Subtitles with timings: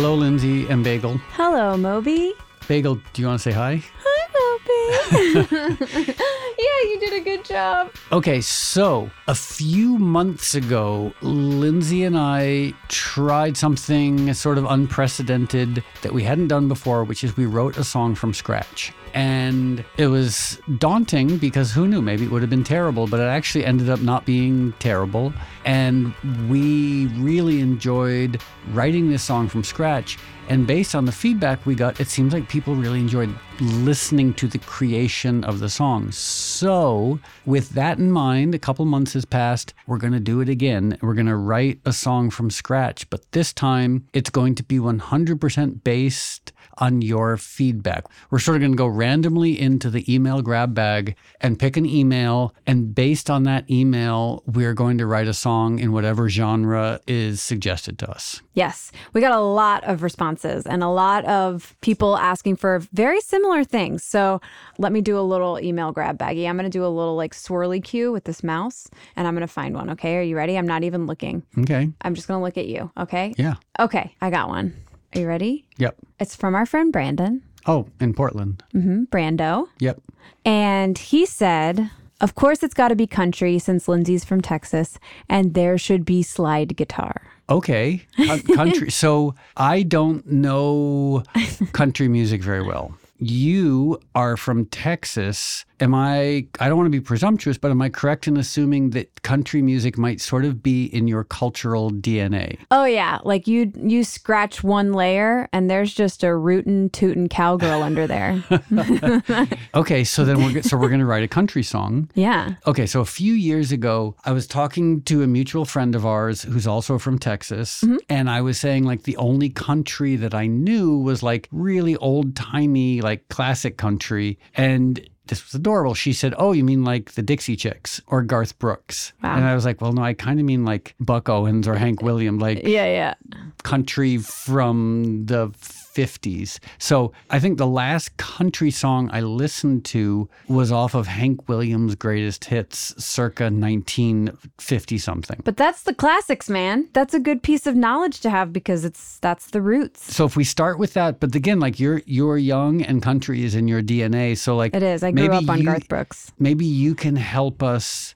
[0.00, 1.18] Hello, Lindsay and Bagel.
[1.36, 2.32] Hello, Moby.
[2.66, 3.82] Bagel, do you want to say hi?
[4.02, 4.19] Hi,
[6.60, 7.90] Yeah, you did a good job.
[8.12, 16.12] Okay, so a few months ago, Lindsay and I tried something sort of unprecedented that
[16.12, 18.92] we hadn't done before, which is we wrote a song from scratch.
[19.14, 22.02] And it was daunting because who knew?
[22.02, 25.32] Maybe it would have been terrible, but it actually ended up not being terrible.
[25.64, 26.14] And
[26.48, 28.40] we really enjoyed
[28.72, 30.18] writing this song from scratch.
[30.50, 34.48] And based on the feedback we got, it seems like people really enjoyed listening to
[34.48, 36.10] the creation of the song.
[36.10, 39.74] So, with that in mind, a couple months has passed.
[39.86, 40.98] We're going to do it again.
[41.02, 44.80] We're going to write a song from scratch, but this time it's going to be
[44.80, 48.06] 100% based on your feedback.
[48.30, 51.86] We're sort of going to go randomly into the email grab bag and pick an
[51.86, 52.54] email.
[52.66, 57.40] And based on that email, we're going to write a song in whatever genre is
[57.42, 58.40] suggested to us.
[58.54, 63.20] Yes, we got a lot of responses and a lot of people asking for very
[63.20, 64.02] similar things.
[64.02, 64.40] So
[64.78, 66.48] let me do a little email grab baggy.
[66.48, 69.46] I'm going to do a little like swirly cue with this mouse and I'm going
[69.46, 69.90] to find one.
[69.90, 70.16] Okay.
[70.16, 70.58] Are you ready?
[70.58, 71.42] I'm not even looking.
[71.58, 71.90] Okay.
[72.02, 72.90] I'm just going to look at you.
[72.98, 73.34] Okay.
[73.36, 73.54] Yeah.
[73.78, 74.14] Okay.
[74.20, 74.74] I got one.
[75.14, 75.64] Are you ready?
[75.78, 75.96] Yep.
[76.18, 77.42] It's from our friend Brandon.
[77.66, 78.62] Oh, in Portland.
[78.74, 79.66] Mm-hmm, Brando.
[79.80, 80.00] Yep.
[80.44, 85.54] And he said, Of course, it's got to be country since Lindsay's from Texas, and
[85.54, 87.22] there should be slide guitar.
[87.48, 88.02] Okay.
[88.16, 88.90] Co- country.
[88.90, 91.24] so I don't know
[91.72, 92.94] country music very well.
[93.18, 95.64] You are from Texas.
[95.80, 99.22] Am I, I don't want to be presumptuous, but am I correct in assuming that
[99.22, 102.58] country music might sort of be in your cultural DNA?
[102.70, 107.82] Oh yeah, like you you scratch one layer and there's just a rootin' tootin' cowgirl
[107.82, 108.42] under there.
[109.74, 112.10] Okay, so then we're, so we're going to write a country song.
[112.14, 112.54] Yeah.
[112.66, 116.42] Okay, so a few years ago, I was talking to a mutual friend of ours
[116.42, 117.96] who's also from Texas, mm-hmm.
[118.08, 122.36] and I was saying like the only country that I knew was like really old
[122.36, 124.38] timey, like classic country.
[124.54, 125.94] And this was adorable.
[125.94, 129.12] She said, Oh, you mean like the Dixie Chicks or Garth Brooks?
[129.22, 129.36] Wow.
[129.36, 132.02] And I was like, Well, no, I kind of mean like Buck Owens or Hank
[132.02, 133.14] Williams, like Yeah, yeah.
[133.62, 135.50] country from the
[135.94, 136.58] 50s.
[136.78, 141.94] So I think the last country song I listened to was off of Hank Williams'
[141.94, 145.40] greatest hits circa 1950 something.
[145.44, 146.88] But that's the classics, man.
[146.92, 150.14] That's a good piece of knowledge to have because it's that's the roots.
[150.14, 153.54] So if we start with that, but again, like you're you're young and country is
[153.54, 154.36] in your DNA.
[154.36, 155.02] So like It is.
[155.02, 156.32] I grew up on you- Garth Brooks.
[156.38, 158.14] maybe you can help us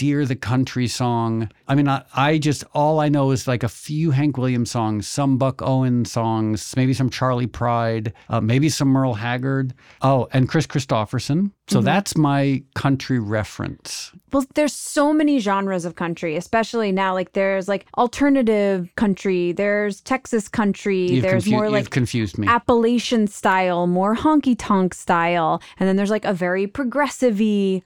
[0.00, 1.50] steer the country song.
[1.68, 5.06] I mean, I, I just, all I know is like a few Hank Williams songs,
[5.06, 9.74] some Buck Owens songs, maybe some Charley Pride, uh, maybe some Merle Haggard.
[10.00, 11.50] Oh, and Kris Kristofferson.
[11.70, 11.84] So Mm-hmm.
[11.86, 14.10] that's my country reference.
[14.32, 17.14] Well, there's so many genres of country, especially now.
[17.14, 22.46] Like there's like alternative country, there's Texas country, You've, there's confu- more like confused me.
[22.48, 27.40] Appalachian style, more honky tonk style, and then there's like a very progressive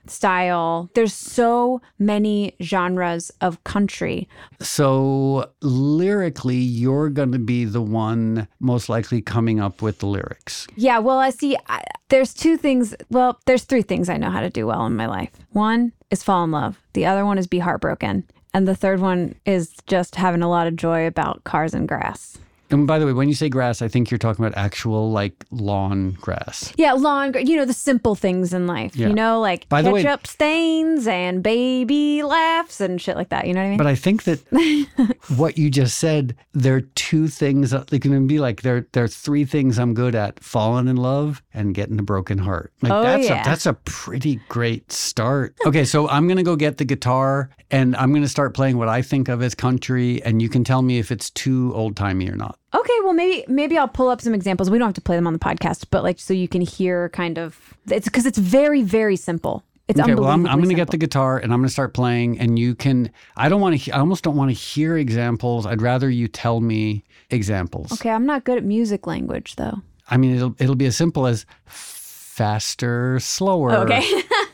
[0.07, 0.91] style.
[0.95, 4.29] There's so many genres of country.
[4.61, 10.67] so lyrically, you're going to be the one most likely coming up with the lyrics.
[10.77, 11.57] Yeah, well, I see.
[11.69, 12.95] I, there's two things.
[13.11, 15.31] Well, there's three things I know how to do well in my life.
[15.51, 16.81] One is fall in love.
[16.93, 18.25] The other one is be heartbroken.
[18.53, 22.39] And the third one is just having a lot of joy about cars and grass.
[22.75, 25.45] And by the way, when you say grass, I think you're talking about actual like
[25.51, 26.73] lawn grass.
[26.77, 28.97] Yeah, lawn, you know, the simple things in life.
[28.97, 29.09] Yeah.
[29.09, 33.47] You know, like By the way- ketchup stains and baby laughs and shit like that.
[33.47, 33.79] You know what I mean?
[33.79, 34.41] But I think that
[35.37, 39.05] what you just said, there are two things that they can be like there there
[39.05, 42.73] are three things I'm good at: falling in love and getting a broken heart.
[42.83, 43.41] Like Oh, that's yeah.
[43.43, 45.55] a that's a pretty great start.
[45.67, 49.03] Okay, so I'm gonna go get the guitar and I'm gonna start playing what I
[49.03, 52.37] think of as country, and you can tell me if it's too old timey or
[52.37, 52.59] not.
[52.75, 54.71] Okay, well maybe maybe I'll pull up some examples.
[54.71, 57.09] We don't have to play them on the podcast, but like so you can hear
[57.11, 59.63] kind of it's because it's very very simple.
[59.87, 61.93] It's Okay, well, I'm, I'm going to get the guitar and I'm going to start
[61.93, 62.39] playing.
[62.41, 65.67] And you can, I don't want to, I almost don't want to hear examples.
[65.67, 67.93] I'd rather you tell me examples.
[67.93, 69.83] Okay, I'm not good at music language though.
[70.09, 73.73] I mean, it'll, it'll be as simple as faster, slower.
[73.73, 74.03] Oh, Okay,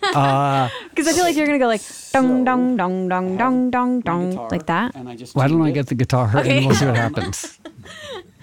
[0.02, 1.82] Uh, because I feel like you're gonna go like
[2.12, 4.96] dong dong dong dong dong dong dong like that.
[4.96, 6.58] And I just why don't I get the guitar Okay.
[6.58, 7.58] and we'll see what happens.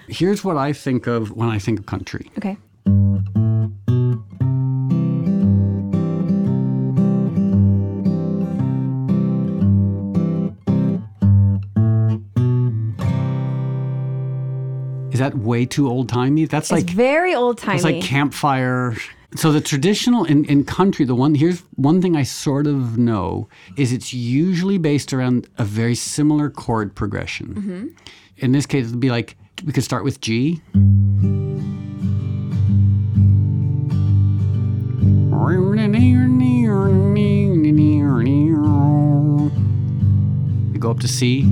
[0.08, 2.30] Here's what I think of when I think of country.
[2.38, 2.56] Okay.
[15.18, 16.44] Is that way too old timey?
[16.44, 17.74] That's It's like very old timey.
[17.74, 18.94] It's like campfire.
[19.34, 23.48] So the traditional in, in country, the one here's one thing I sort of know
[23.76, 27.46] is it's usually based around a very similar chord progression.
[27.48, 27.86] Mm-hmm.
[28.40, 30.60] In this case, it'd be like we could start with G.
[40.72, 41.42] We go up to C.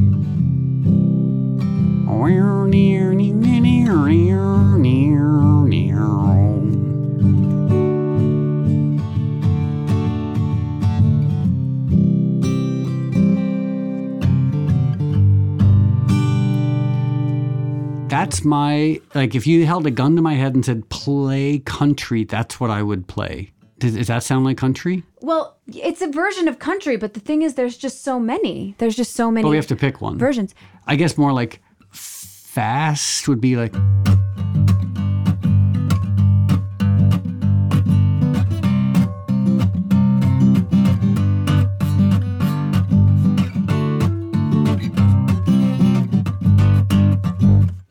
[18.27, 19.37] That's my like.
[19.37, 22.83] If you held a gun to my head and said play country, that's what I
[22.83, 23.53] would play.
[23.79, 25.05] Does, does that sound like country?
[25.21, 28.75] Well, it's a version of country, but the thing is, there's just so many.
[28.79, 30.19] There's just so many But we have to pick one.
[30.19, 30.57] versions.
[30.89, 31.63] I guess more like
[31.93, 33.73] fast would be like.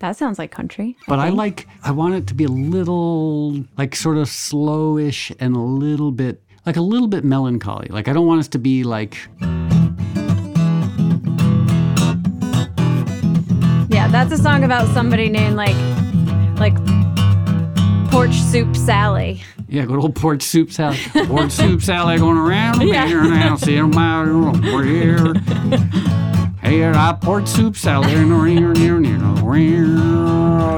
[0.06, 0.96] That sounds like country.
[1.08, 5.56] But I like, I want it to be a little, like sort of slowish and
[5.56, 7.88] a little bit, like a little bit melancholy.
[7.90, 9.18] Like I don't want us to be like,
[13.90, 15.76] Yeah, that's a song about somebody named like,
[16.60, 16.76] like
[18.12, 19.42] Porch Soup Sally.
[19.68, 21.00] yeah, good old porch soup salad.
[21.28, 23.56] porch soup salad going around here now.
[23.56, 25.34] See them out over
[26.68, 26.94] here.
[26.96, 28.10] I porch soup salad.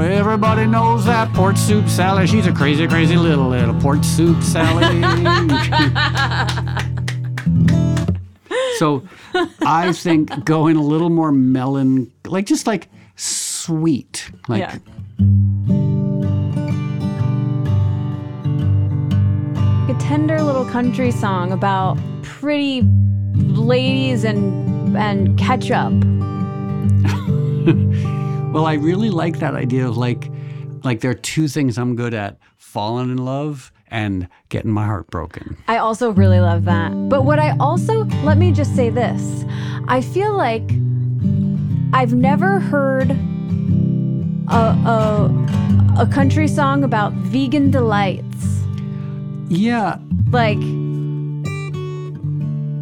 [0.04, 2.30] Everybody knows that port soup salad.
[2.30, 4.86] She's a crazy, crazy little little port soup salad.
[8.78, 9.04] so
[9.62, 14.78] I think going a little more melon, like just like sweet, like Yeah.
[19.89, 22.81] a tender little country song about pretty
[23.36, 25.94] ladies and and ketchup.
[28.54, 30.32] Well, I really like that idea of like,
[30.84, 35.08] like there are two things I'm good at: falling in love and getting my heart
[35.12, 35.58] broken.
[35.68, 36.92] I also really love that.
[37.10, 39.44] But what I also let me just say this.
[39.90, 40.64] I feel like
[41.94, 43.12] I've never heard
[44.50, 44.56] a
[44.96, 45.30] a,
[46.00, 48.64] a country song about vegan delights.
[49.50, 50.00] Yeah,
[50.32, 50.58] Like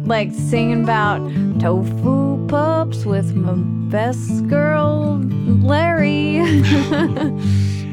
[0.06, 1.18] like singing about
[1.60, 3.54] tofu pups with my
[3.90, 5.18] best girl
[5.62, 6.40] Larry.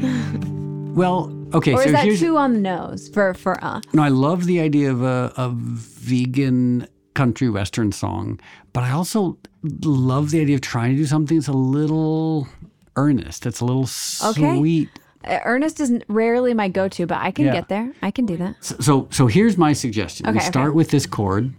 [0.94, 1.72] well, okay.
[1.74, 4.02] or so is that here's too on the nose for for uh no.
[4.02, 8.40] I love the idea of a, a vegan country western song,
[8.72, 9.38] but I also
[9.82, 12.48] love the idea of trying to do something that's a little
[12.96, 13.42] earnest.
[13.42, 13.88] That's a little
[14.30, 14.56] Okay.
[14.56, 14.88] sweet.
[15.26, 17.54] Uh, Ernest is rarely my go-to, but I can Yeah.
[17.54, 17.92] get there.
[18.02, 18.56] I can do that.
[18.62, 20.26] So, so, so here's my suggestion.
[20.26, 20.46] we Okay, okay.
[20.46, 21.54] start with this chord.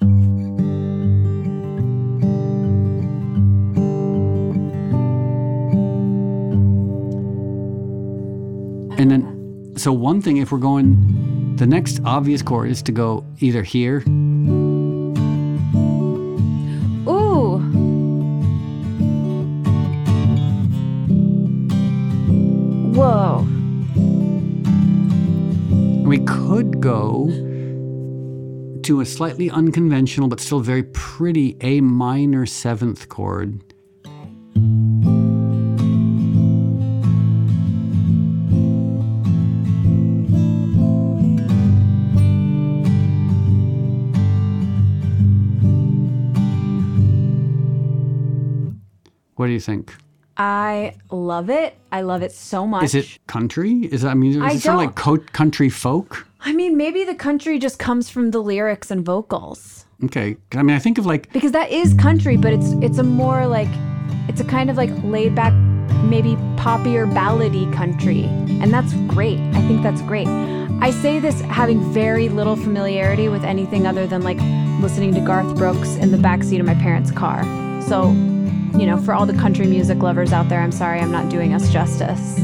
[9.05, 13.23] And then, so one thing, if we're going, the next obvious chord is to go
[13.39, 13.97] either here.
[17.07, 17.59] Ooh.
[22.95, 23.45] Whoa.
[26.03, 27.27] We could go
[28.81, 33.74] to a slightly unconventional but still very pretty A minor seventh chord.
[49.35, 49.93] What do you think?
[50.37, 51.77] I love it.
[51.91, 52.83] I love it so much.
[52.83, 53.85] Is it country?
[53.91, 56.27] Is that, I mean, is it sort of like co- country folk?
[56.41, 59.85] I mean, maybe the country just comes from the lyrics and vocals.
[60.03, 60.35] Okay.
[60.53, 63.47] I mean, I think of like Because that is country, but it's it's a more
[63.47, 63.69] like
[64.27, 65.53] it's a kind of like laid back,
[66.03, 68.23] maybe poppy or ballady country.
[68.61, 69.39] And that's great.
[69.53, 70.27] I think that's great.
[70.81, 74.37] I say this having very little familiarity with anything other than like
[74.81, 77.43] listening to Garth Brooks in the backseat of my parents' car.
[77.81, 78.11] So,
[78.79, 81.53] you know, for all the country music lovers out there, I'm sorry I'm not doing
[81.53, 82.35] us justice.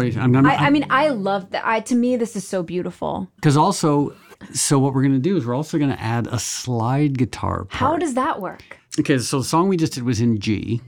[0.00, 0.46] do you, I'm not.
[0.46, 1.66] I, I mean, I love that.
[1.66, 3.28] I to me, this is so beautiful.
[3.36, 4.14] Because also,
[4.52, 7.64] so what we're going to do is we're also going to add a slide guitar
[7.64, 7.72] part.
[7.72, 8.78] How does that work?
[8.98, 10.80] Okay, so the song we just did was in G.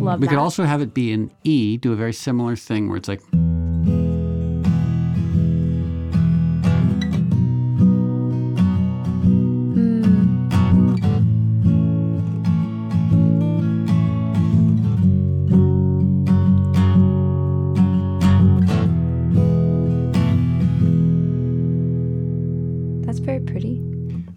[0.00, 0.30] Love we that.
[0.30, 3.20] could also have it be an E, do a very similar thing where it's like.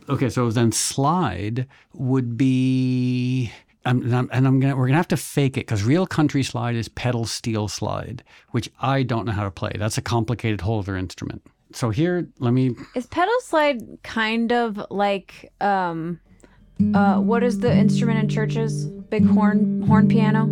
[0.09, 1.65] Okay, so then slide
[1.95, 3.51] would be
[3.85, 6.41] um, and I'm, and I'm gonna we're gonna have to fake it because real country
[6.43, 9.73] slide is pedal steel slide, which I don't know how to play.
[9.77, 11.41] That's a complicated whole other instrument.
[11.73, 12.75] So here, let me.
[12.95, 16.19] Is pedal slide kind of like um
[16.93, 18.85] uh what is the instrument in churches?
[18.85, 20.43] Big horn horn piano?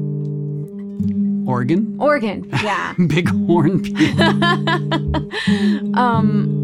[1.50, 2.50] Organ, Organ.
[2.64, 2.94] Yeah.
[3.08, 3.82] big horn.
[3.82, 4.30] piano.
[6.00, 6.58] um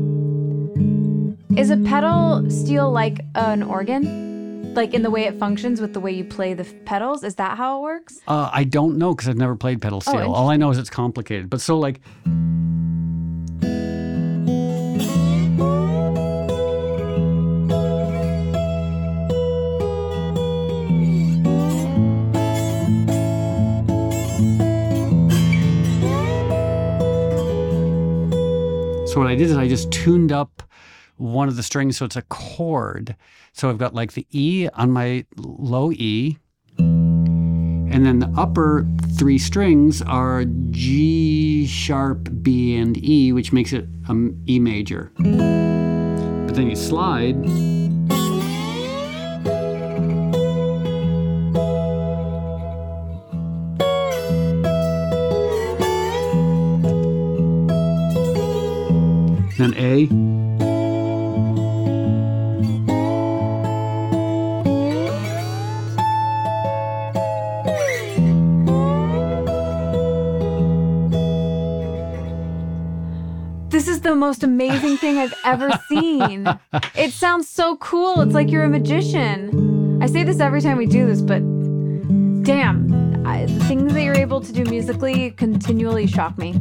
[1.57, 4.26] is a pedal steel like an organ?
[4.75, 7.23] Like in the way it functions with the way you play the pedals?
[7.23, 8.19] Is that how it works?
[8.27, 10.13] Uh, I don't know because I've never played pedal steel.
[10.13, 10.35] interesting.
[10.35, 11.49] All I know is it's complicated.
[11.49, 11.99] But so like.
[29.07, 30.61] So what I did is I just tuned up
[31.17, 33.15] one of the strings so it's a chord.
[33.53, 36.37] So I've got like the E on my low E,
[36.77, 38.85] and then the upper
[39.17, 45.11] three strings are G sharp, B, and E, which makes it um, E major.
[45.17, 47.43] But then you slide.
[59.57, 60.46] Then A.
[74.17, 76.47] most amazing thing I've ever seen.
[76.95, 78.21] It sounds so cool.
[78.21, 80.01] It's like you're a magician.
[80.01, 81.39] I say this every time we do this, but
[82.43, 86.59] damn, I, the things that you're able to do musically continually shock me.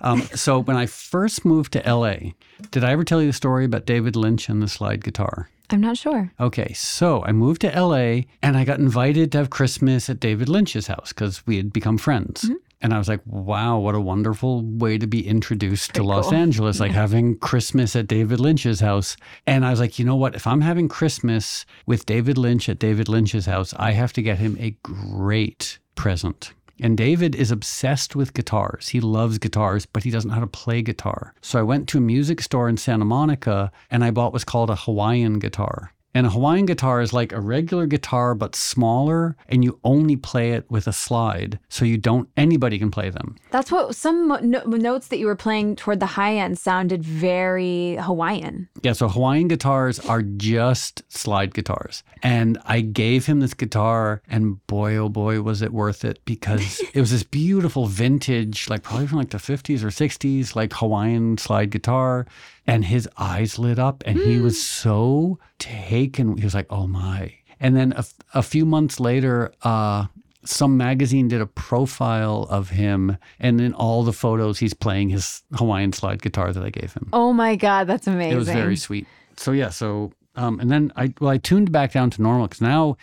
[0.00, 2.32] Um, so when I first moved to LA,
[2.70, 5.48] did I ever tell you the story about David Lynch and the slide guitar?
[5.70, 6.32] I'm not sure.
[6.38, 10.48] Okay, so I moved to LA and I got invited to have Christmas at David
[10.48, 12.50] Lynch's house because we had become friends.
[12.82, 16.34] And I was like, wow, what a wonderful way to be introduced to Los cool.
[16.34, 19.16] Angeles, like having Christmas at David Lynch's house.
[19.46, 20.34] And I was like, you know what?
[20.34, 24.38] If I'm having Christmas with David Lynch at David Lynch's house, I have to get
[24.38, 26.52] him a great present.
[26.80, 28.88] And David is obsessed with guitars.
[28.88, 31.34] He loves guitars, but he doesn't know how to play guitar.
[31.40, 34.70] So I went to a music store in Santa Monica and I bought what's called
[34.70, 35.92] a Hawaiian guitar.
[36.14, 40.52] And a Hawaiian guitar is like a regular guitar, but smaller, and you only play
[40.52, 41.58] it with a slide.
[41.68, 43.36] So you don't, anybody can play them.
[43.50, 47.96] That's what some no- notes that you were playing toward the high end sounded very
[48.00, 48.68] Hawaiian.
[48.82, 52.02] Yeah, so Hawaiian guitars are just slide guitars.
[52.22, 56.80] And I gave him this guitar, and boy, oh boy, was it worth it because
[56.94, 61.38] it was this beautiful vintage, like probably from like the 50s or 60s, like Hawaiian
[61.38, 62.26] slide guitar.
[62.66, 66.36] And his eyes lit up, and he was so taken.
[66.36, 67.34] He was like, oh my.
[67.58, 68.04] And then a,
[68.34, 70.06] a few months later, uh,
[70.44, 75.42] some magazine did a profile of him, and in all the photos, he's playing his
[75.54, 77.08] Hawaiian slide guitar that I gave him.
[77.12, 78.32] Oh my God, that's amazing.
[78.32, 79.06] It was very sweet.
[79.36, 82.60] So yeah, so um, and then I well I tuned back down to normal because
[82.60, 82.96] now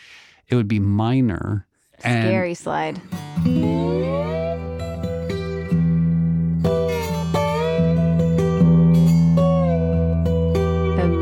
[0.48, 1.66] it would be minor.
[2.04, 3.02] And Scary slide.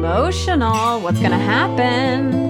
[0.08, 1.02] Emotional.
[1.02, 2.47] What's gonna happen?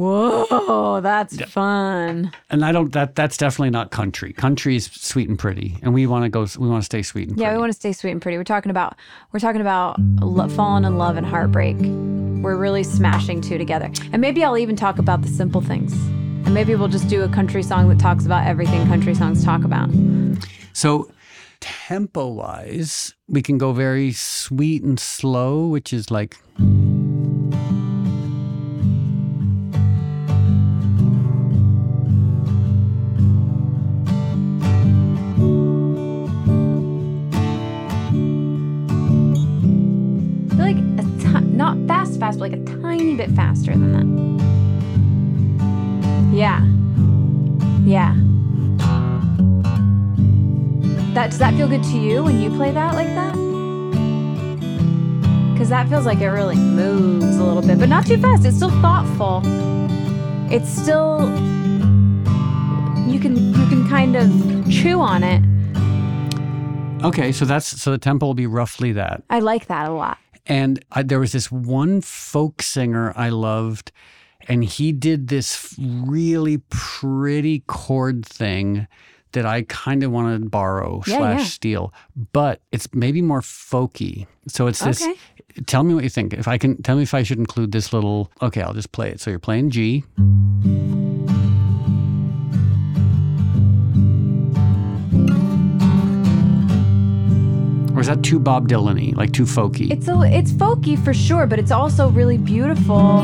[0.00, 2.32] Whoa, that's fun.
[2.48, 4.32] and I don't that that's definitely not country.
[4.32, 6.46] Country is sweet and pretty, and we want to go.
[6.58, 7.56] We want to stay sweet and Yeah, pretty.
[7.56, 8.36] we want to stay sweet and pretty.
[8.38, 8.96] We're talking about
[9.32, 11.76] we're talking about lo- falling in love and heartbreak.
[11.78, 13.90] We're really smashing two together.
[14.12, 15.92] And maybe I'll even talk about the simple things.
[16.46, 19.62] And maybe we'll just do a country song that talks about everything country songs talk
[19.64, 19.90] about.
[20.72, 21.10] So
[21.60, 26.38] tempo wise, we can go very sweet and slow, which is like.
[42.30, 44.06] Fast, but like a tiny bit faster than that.
[46.34, 46.64] Yeah.
[47.84, 48.14] Yeah.
[51.14, 53.34] That does that feel good to you when you play that like that?
[55.58, 58.44] Cause that feels like it really moves a little bit, but not too fast.
[58.44, 59.42] It's still thoughtful.
[60.50, 61.28] It's still
[63.08, 64.30] you can you can kind of
[64.70, 65.42] chew on it.
[67.04, 69.22] Okay, so that's so the tempo will be roughly that.
[69.30, 70.18] I like that a lot.
[70.50, 73.92] And I, there was this one folk singer I loved,
[74.48, 78.88] and he did this really pretty chord thing
[79.32, 81.44] that I kind of want to borrow Yeah, slash yeah.
[81.44, 81.94] steal,
[82.32, 84.26] but it's maybe more folky.
[84.48, 85.02] So it's this.
[85.02, 85.14] Okay.
[85.66, 86.32] Tell me what you think.
[86.32, 88.32] If I can, tell me if I should include this little.
[88.42, 89.20] Okay, I'll just play it.
[89.20, 90.04] So you're playing G.
[98.00, 99.90] Or is that too Bob Dylan-y, like too folky?
[99.90, 103.18] It's a, it's folky for sure, but it's also really beautiful.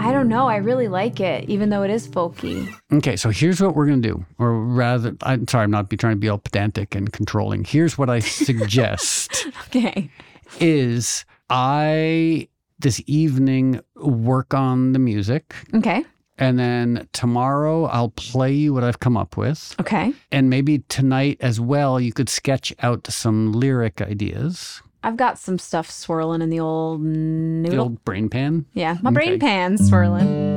[0.00, 0.46] I don't know.
[0.46, 2.72] I really like it, even though it is folky.
[2.92, 4.24] Okay, so here's what we're going to do.
[4.38, 7.64] Or rather, I'm sorry, I'm not be trying to be all pedantic and controlling.
[7.64, 10.08] Here's what I suggest Okay.
[10.60, 12.46] is I
[12.78, 16.04] this evening work on the music Okay.
[16.38, 19.74] And then tomorrow I'll play you what I've come up with.
[19.80, 20.12] Okay.
[20.32, 24.82] And maybe tonight as well you could sketch out some lyric ideas.
[25.02, 27.70] I've got some stuff swirling in the old noodle.
[27.70, 28.64] The old brain pan.
[28.72, 29.14] yeah, my Okay.
[29.14, 30.54] brain pan's swirling.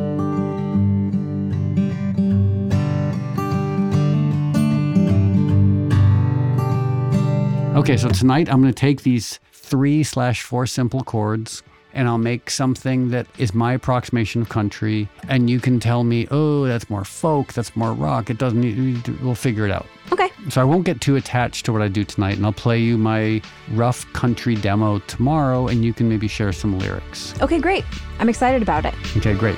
[7.75, 11.62] Okay, so tonight I'm going to take these three slash four simple chords
[11.94, 15.10] and I'll make something that is my approximation of country.
[15.27, 18.29] And you can tell me, oh, that's more folk, that's more rock.
[18.29, 19.86] It doesn't need, we'll figure it out.
[20.12, 20.29] Okay.
[20.50, 22.98] So I won't get too attached to what I do tonight and I'll play you
[22.98, 23.41] my
[23.72, 27.34] rough country demo tomorrow and you can maybe share some lyrics.
[27.41, 27.84] Okay, great.
[28.20, 28.94] I'm excited about it.
[29.17, 29.58] Okay, great.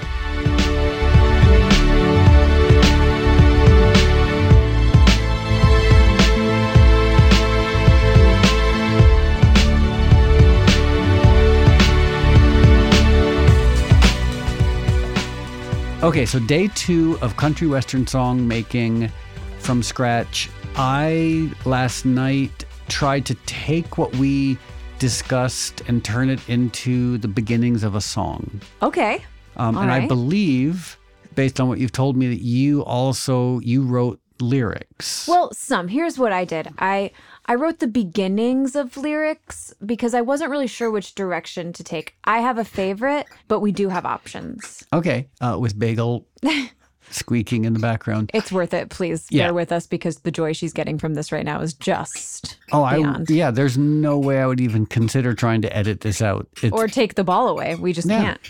[16.01, 19.12] Okay, so day two of country western song making
[19.58, 20.50] from scratch.
[20.78, 24.58] I last night tried to take what we
[24.97, 28.62] discussed and turn it into the beginnings of a song.
[28.82, 29.26] Okay.
[29.58, 30.97] Um, and I believe,
[31.36, 35.28] based on what you've told me, that you also you wrote lyrics.
[35.28, 35.88] Well, some.
[35.88, 36.69] Here's what I did.
[36.80, 37.12] I
[37.45, 42.15] I wrote the beginnings of lyrics because I wasn't really sure which direction to take.
[42.23, 44.84] I have a favorite, but we do have options.
[44.93, 46.25] okay, uh, with Bagel
[47.12, 48.30] squeaking in the background.
[48.34, 48.89] It's worth it.
[48.89, 49.45] Please Yeah.
[49.47, 52.84] bear with us because the joy she's getting from this right now is just Oh,
[52.84, 52.97] I
[53.30, 53.49] yeah.
[53.49, 56.47] There's no way I would even consider trying to edit this out.
[56.62, 57.73] It's, or take the ball away.
[57.75, 58.21] We just Yeah.
[58.21, 58.41] can't.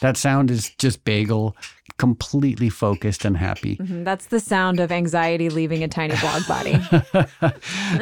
[0.00, 1.56] that sound is just Bagel,
[1.98, 3.76] completely focused and happy.
[3.76, 4.04] Mhm.
[4.04, 6.78] That's the sound of anxiety leaving a tiny blog body.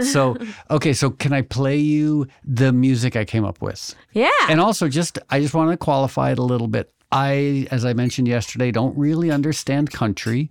[0.02, 0.36] so
[0.70, 3.94] okay, so can I play you the music I came up with?
[4.12, 4.30] Yeah.
[4.48, 6.92] And also, just I just want to qualify it a little bit.
[7.12, 10.50] I, as I mentioned yesterday, don't really understand country.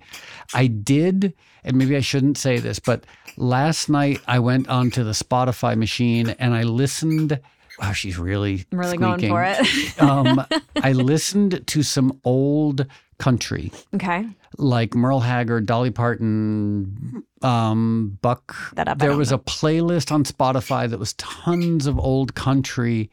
[0.53, 1.33] I did,
[1.65, 3.03] and maybe I shouldn't say this, but
[3.35, 7.39] last night I went onto the Spotify machine and I listened.
[7.77, 9.31] Wow, she's really I'm really going squeaking.
[9.31, 10.01] for it.
[10.01, 10.45] um,
[10.81, 12.85] I listened to some old
[13.17, 14.27] country, okay.
[14.57, 18.55] like Merle Haggard, Dolly Parton, um, Buck.
[18.75, 23.09] That up, there was a playlist on Spotify that was tons of old country,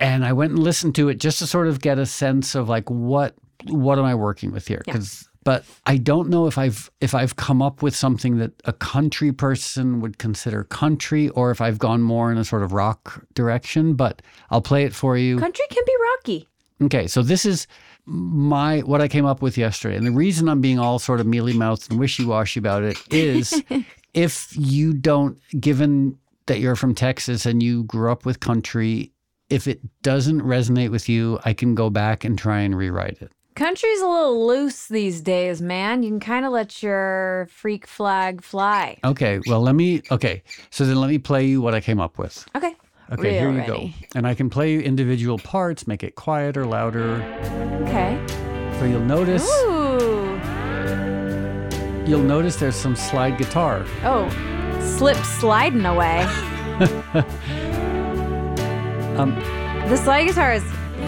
[0.00, 2.68] and I went and listened to it just to sort of get a sense of
[2.68, 3.34] like what
[3.66, 4.82] what am I working with here?
[4.86, 4.92] Yeah.
[4.94, 8.72] Because but I don't know if I've if I've come up with something that a
[8.72, 13.24] country person would consider country, or if I've gone more in a sort of rock
[13.34, 13.94] direction.
[13.94, 15.38] But I'll play it for you.
[15.38, 16.48] Country can be rocky.
[16.82, 17.66] Okay, so this is
[18.08, 21.26] my what I came up with yesterday, and the reason I'm being all sort of
[21.26, 23.62] mealy mouthed and wishy washy about it is
[24.14, 29.12] if you don't, given that you're from Texas and you grew up with country,
[29.50, 33.30] if it doesn't resonate with you, I can go back and try and rewrite it.
[33.54, 36.02] Country's a little loose these days, man.
[36.04, 38.98] You can kind of let your freak flag fly.
[39.02, 40.02] Okay, well let me.
[40.10, 42.46] Okay, so then let me play you what I came up with.
[42.54, 42.76] Okay.
[43.10, 43.88] Okay, Real here you ready.
[43.88, 47.22] go, and I can play individual parts, make it quieter, louder.
[47.86, 48.18] Okay.
[48.78, 49.48] So you'll notice.
[49.62, 50.38] Ooh.
[52.06, 53.84] You'll notice there's some slide guitar.
[54.04, 54.28] Oh,
[54.96, 56.26] slip sliding away.
[59.18, 59.34] Um,
[59.88, 60.62] the slide guitar is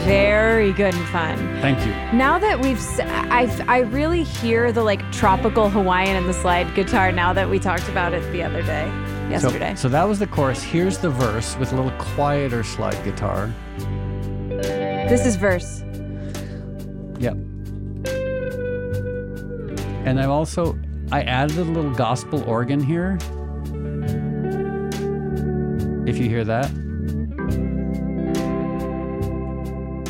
[0.04, 1.36] very good and fun.
[1.60, 1.92] thank you.
[2.18, 7.12] Now that we've, I I really hear the like tropical Hawaiian and the slide guitar
[7.12, 8.90] now that we talked about it the other day,
[9.30, 9.74] yesterday.
[9.74, 10.62] So, so that was the chorus.
[10.62, 13.52] Here's the verse with a little quieter slide guitar.
[14.48, 15.82] this is verse.
[17.18, 17.36] Yep.
[20.06, 20.78] And I've also
[21.12, 23.18] I added a little gospel organ here.
[26.06, 26.66] If you hear that.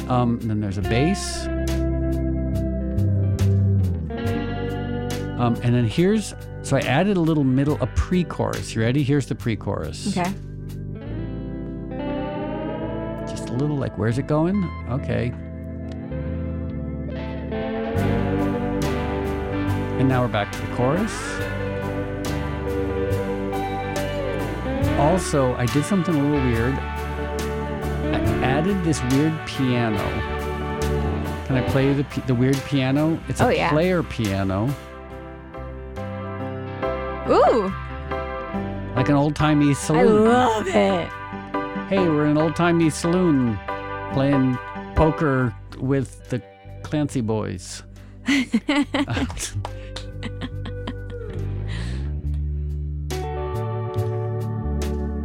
[0.08, 1.46] Um, then there's a bass.
[5.40, 8.74] Um, and then here's so I added a little middle a pre-chorus.
[8.74, 9.02] You ready?
[9.02, 10.08] Here's the pre-chorus.
[10.16, 10.30] Okay.
[13.26, 14.62] Just a little like, where's it going?
[14.90, 15.32] Okay.
[19.98, 21.12] And now we're back to the chorus.
[24.98, 26.74] Also, I did something a little weird.
[26.74, 29.98] I added this weird piano.
[31.46, 33.18] Can I play the, the weird piano?
[33.28, 33.70] It's a Oh, yeah.
[33.70, 34.68] player piano,
[37.30, 37.72] Ooh,
[38.96, 40.26] like an old timey saloon.
[40.26, 41.08] I love it.
[41.88, 43.58] hey, we're in an old timey saloon
[44.12, 44.58] playing
[44.96, 46.42] poker with the
[46.82, 47.84] Clancy boys.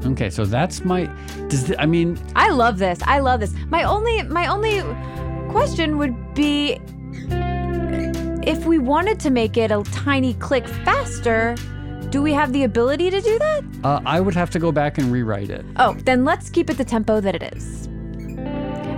[0.06, 1.06] okay, so that's my.
[1.50, 3.00] Does th- I mean I love this.
[3.04, 3.54] I love this.
[3.70, 4.82] My only my only
[5.50, 6.80] question would be
[8.48, 11.56] if we wanted to make it a tiny click faster,
[12.10, 13.62] do we have the ability to do that?
[13.84, 15.66] uh, I would have to go back and rewrite it.
[15.78, 17.88] Oh, then let's keep it the tempo that it is.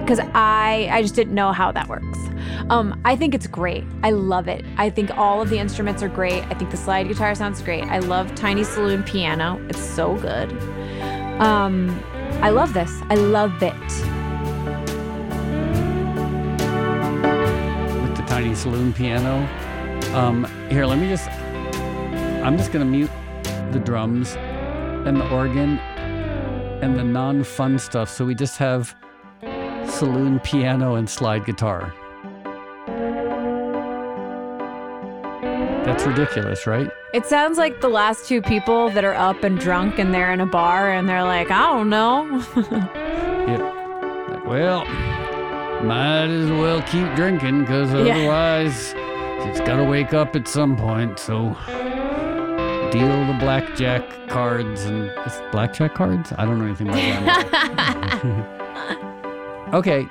[0.08, 2.18] Cuz I I just didn't know how that works.
[2.70, 3.84] Um I think it's great.
[4.04, 4.64] I love it.
[4.78, 6.44] I think all of the instruments are great.
[6.46, 7.84] I think the slide guitar sounds great.
[7.86, 9.60] I love Tiny Saloon piano.
[9.70, 10.52] It's so good.
[11.42, 12.00] Um
[12.42, 12.92] I love this.
[13.10, 13.74] I love it.
[18.04, 19.48] with the tiny saloon piano.
[20.14, 21.30] Um, here, let me just.
[22.48, 23.12] I'm just gonna mute
[23.74, 25.78] the drums and the organ
[26.82, 28.96] and the non-fun stuff, so we just have
[29.86, 31.94] saloon piano and slide guitar.
[35.84, 36.90] That's ridiculous, right?
[37.14, 40.40] It sounds like the last two people that are up and drunk and they're in
[40.40, 42.46] a bar and they're like, I don't know.
[43.48, 44.28] Yeah.
[44.30, 44.86] Like, well,
[45.84, 48.14] might as well keep drinking because Yeah.
[48.16, 48.94] otherwise
[49.48, 51.18] it's got to wake up at some point.
[51.20, 51.56] So
[52.98, 55.12] deal the blackjack cards and
[55.52, 56.34] blackjack cards?
[56.38, 58.44] I don't know anything about that.
[59.74, 60.08] okay.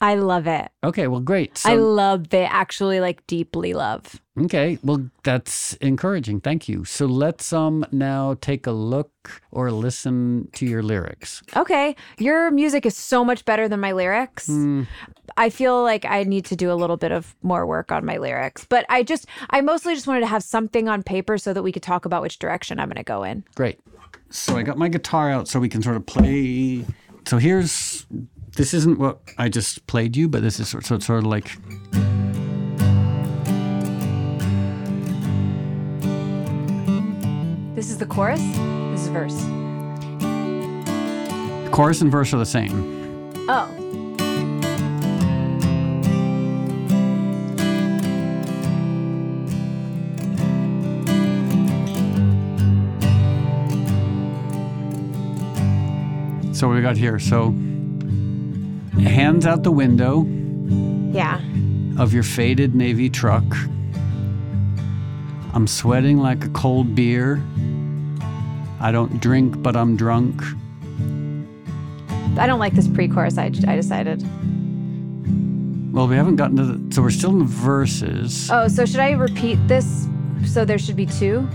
[0.00, 0.70] I love it.
[0.84, 1.06] Okay.
[1.08, 1.62] Well, great.
[1.64, 2.48] I love it.
[2.50, 4.20] Actually, like deeply love.
[4.38, 4.78] okay.
[4.82, 6.40] Well, that's encouraging.
[6.40, 6.84] Thank you.
[6.84, 9.10] So let's um now take a look
[9.50, 11.42] or listen to your lyrics.
[11.56, 11.96] Okay.
[12.18, 14.46] Your music is so much better than my lyrics.
[14.46, 14.84] Hmm.
[15.36, 18.16] I feel like I need to do a little bit of more work on my
[18.18, 18.64] lyrics.
[18.68, 21.72] But I just, I mostly just wanted to have something on paper so that we
[21.72, 23.44] could talk about which direction I'm going to go in.
[23.54, 23.80] Great.
[24.30, 26.84] So I got my guitar out so we can sort of play.
[27.26, 28.06] So here's
[28.56, 31.26] this isn't what I just played you, but this is sort, so it's sort of
[31.26, 31.52] like.
[37.74, 38.40] This is the chorus.
[38.40, 39.38] This is verse.
[41.70, 43.34] Chorus and verse are the same.
[43.48, 43.70] Oh.
[56.54, 57.18] So we got here.
[57.18, 57.54] So
[59.00, 60.24] hands out the window
[61.12, 61.40] Yeah.
[61.98, 63.44] of your faded navy truck.
[65.54, 67.42] I'm sweating like a cold beer.
[68.80, 70.42] I don't drink, but I'm drunk.
[72.38, 74.22] I don't like this pre chorus, I, I decided.
[75.92, 76.94] Well, we haven't gotten to the.
[76.94, 78.50] So we're still in the verses.
[78.50, 80.06] Oh, so should I repeat this
[80.44, 81.48] so there should be two?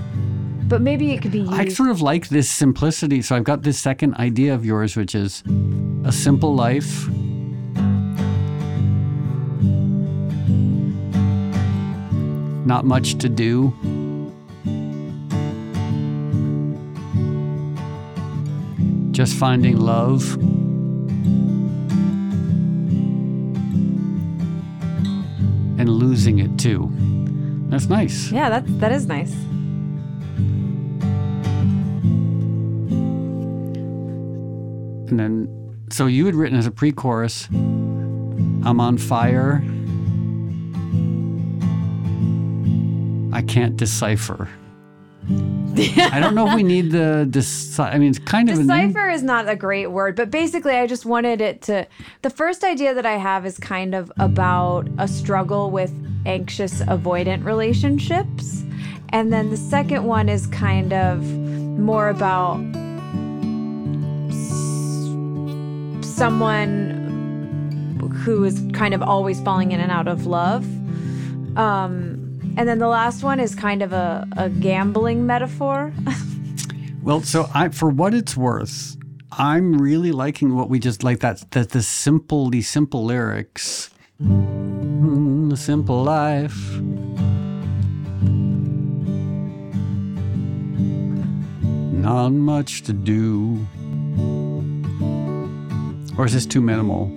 [0.67, 1.51] But maybe it could be you.
[1.51, 3.21] I sort of like this simplicity.
[3.21, 5.43] So I've got this second idea of yours, which is
[6.05, 7.07] a simple life.
[12.71, 13.73] Not much to do.
[19.11, 20.35] Just finding love.
[25.77, 26.89] And losing it too.
[27.67, 28.31] That's nice.
[28.31, 29.33] yeah, that, that is nice.
[35.09, 39.61] And then, so you had written as a pre chorus, I'm on fire.
[43.41, 44.47] I can't decipher.
[45.27, 47.91] I don't know if we need the decipher.
[47.91, 48.57] I mean, it's kind of.
[48.57, 51.87] Decipher is not a great word, but basically, I just wanted it to.
[52.21, 55.91] The first idea that I have is kind of about a struggle with
[56.27, 58.63] anxious avoidant relationships.
[59.09, 61.23] And then the second one is kind of
[61.79, 62.59] more about
[64.29, 66.99] s- someone
[68.23, 70.63] who is kind of always falling in and out of love.
[71.57, 72.19] Um,
[72.57, 75.93] and then the last one is kind of a, a gambling metaphor.
[77.03, 78.95] Well, so I, for what it's worth,
[79.31, 83.89] I'm really liking what we just like that that the simple, the simple lyrics,
[84.21, 86.79] Mm, the simple life.
[91.91, 93.65] Not much to do.
[96.17, 97.11] Or is this too minimal?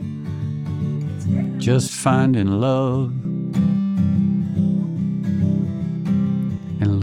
[1.59, 3.13] Just finding love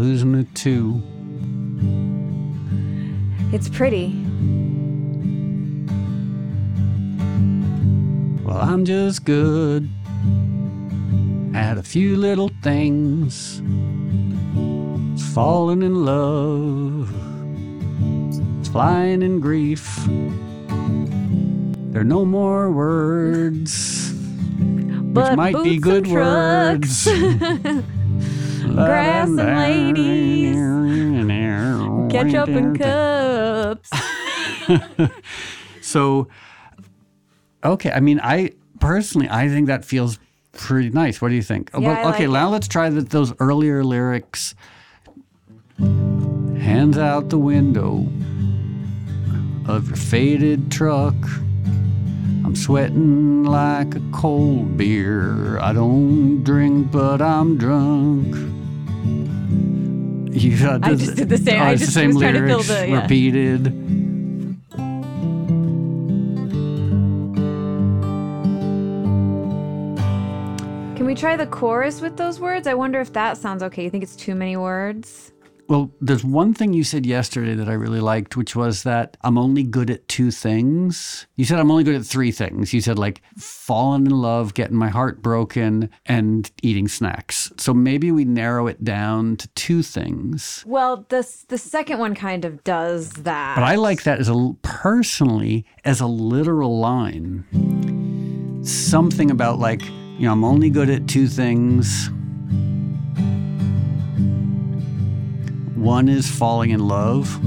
[0.02, 1.00] losing it too.
[3.54, 4.08] It's pretty.
[8.44, 9.88] Well, I'm just good
[11.54, 13.62] at a few little things.
[15.36, 17.08] Falling in love,
[18.72, 19.86] flying in grief.
[21.92, 27.06] There are no more words, which But might be good trucks.
[27.06, 27.84] words.
[28.76, 30.56] Grass and ladies.
[32.12, 33.90] Ketchup and cups.
[35.82, 36.30] So,
[37.66, 37.92] okay.
[37.92, 40.20] I mean, I personally, I think that feels
[40.54, 41.22] pretty nice.
[41.22, 41.70] What do you think?
[41.78, 44.56] Yeah, okay, like now let's try the, those earlier lyrics.
[45.80, 48.08] Hands out the window
[49.68, 51.16] of your faded truck.
[52.46, 55.60] I'm sweating like a cold beer.
[55.60, 58.36] I don't drink, but I'm drunk.
[60.32, 62.34] You got I just did the same- Oh, I it's the just same was trying
[62.36, 63.02] to fill lyrics the- yeah.
[63.02, 63.64] repeated.
[70.96, 72.68] Can we try the chorus with those words?
[72.68, 73.84] I wonder if that sounds okay.
[73.84, 75.32] You think it's too many words?
[75.72, 79.38] Well, there's one thing you said yesterday that I really liked, which was that I'm
[79.38, 81.28] only good at two things.
[81.38, 82.74] You said I'm only good at three things.
[82.74, 87.54] You said like falling in love, getting my heart broken, and eating snacks.
[87.56, 90.66] So maybe we narrow it down to two things.
[90.68, 93.56] Well, this the second one kind of does that.
[93.56, 97.46] But I like that as a personally as a literal line.
[98.66, 102.10] Something about like, you know, I'm only good at two things.
[105.82, 107.42] One is falling in love.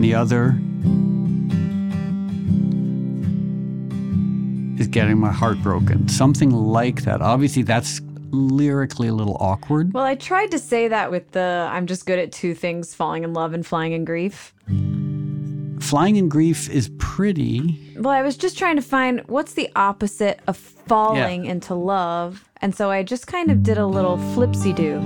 [0.00, 0.58] The other
[4.80, 6.08] is getting my heart broken.
[6.08, 7.20] Something like that.
[7.20, 9.92] Obviously, that's lyrically a little awkward.
[9.92, 13.22] Well, I tried to say that with the I'm just good at two things falling
[13.22, 14.54] in love and flying in grief.
[15.78, 17.85] Flying in grief is pretty.
[17.98, 22.48] Well, I was just trying to find what's the opposite of falling into love.
[22.60, 24.96] And so I just kind of did a little flipsy do.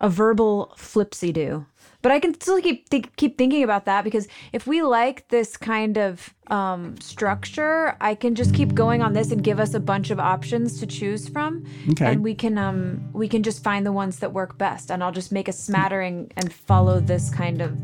[0.00, 1.66] A verbal flipsy do.
[2.00, 5.56] But I can still keep think, keep thinking about that because if we like this
[5.56, 9.80] kind of um, structure, I can just keep going on this and give us a
[9.80, 12.12] bunch of options to choose from, Okay.
[12.12, 14.92] and we can um, we can just find the ones that work best.
[14.92, 17.76] And I'll just make a smattering and follow this kind of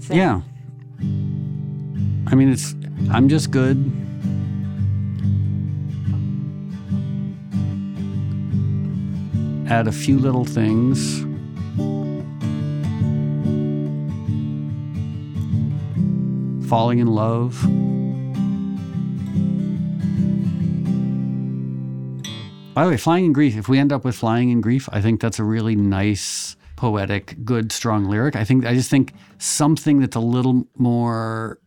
[0.00, 0.16] thing.
[0.18, 0.42] Yeah.
[2.30, 2.74] I mean, it's.
[3.10, 3.76] I'm just good.
[9.70, 11.20] Add a few little things.
[16.68, 17.62] Falling in love.
[22.74, 25.00] By the way, flying in grief, if we end up with flying in grief, I
[25.00, 28.36] think that's a really nice, poetic, good, strong lyric.
[28.36, 31.58] I think I just think something that's a little more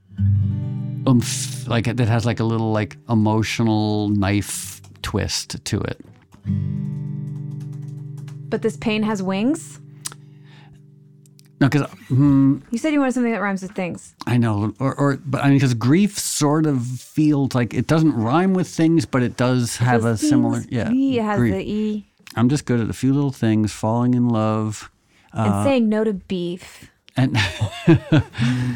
[1.07, 5.99] oomph, like it that has like a little like emotional knife twist to it.
[8.49, 9.79] But this pain has wings.
[11.61, 14.15] No, because mm, You said you wanted something that rhymes with things.
[14.25, 18.13] I know, or, or but I mean, because grief sort of feels like it doesn't
[18.13, 20.63] rhyme with things, but it does have a similar.
[20.69, 21.53] Yeah, E has grief.
[21.53, 22.07] the E.
[22.35, 24.89] I'm just good at a few little things, falling in love,
[25.33, 26.89] and saying no to beef.
[27.15, 27.37] and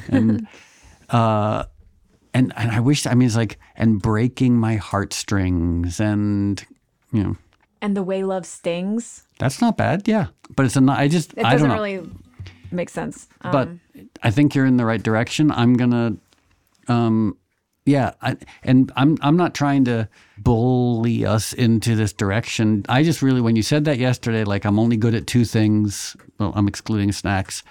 [0.10, 0.48] and
[1.10, 1.66] uh,
[2.34, 3.06] and and I wish.
[3.08, 6.64] I mean, it's like and breaking my heartstrings, and
[7.12, 7.38] you know,
[7.82, 9.24] And the way love stings.
[9.40, 10.08] that's not bad.
[10.08, 10.82] Yeah, but it's a.
[10.82, 11.84] not- I just It I doesn't don't know.
[11.84, 12.10] really
[12.72, 13.28] make sense.
[13.42, 13.70] Um, but
[14.24, 15.52] I think you're in the right direction.
[15.52, 16.18] I'm gonna,
[16.88, 17.38] um,
[17.86, 22.84] yeah, I, and I'm I'm not trying to bully us into this direction.
[22.90, 26.18] I just really, when you said that yesterday, like I'm only good at two things.
[26.40, 27.64] Well, I'm excluding snacks.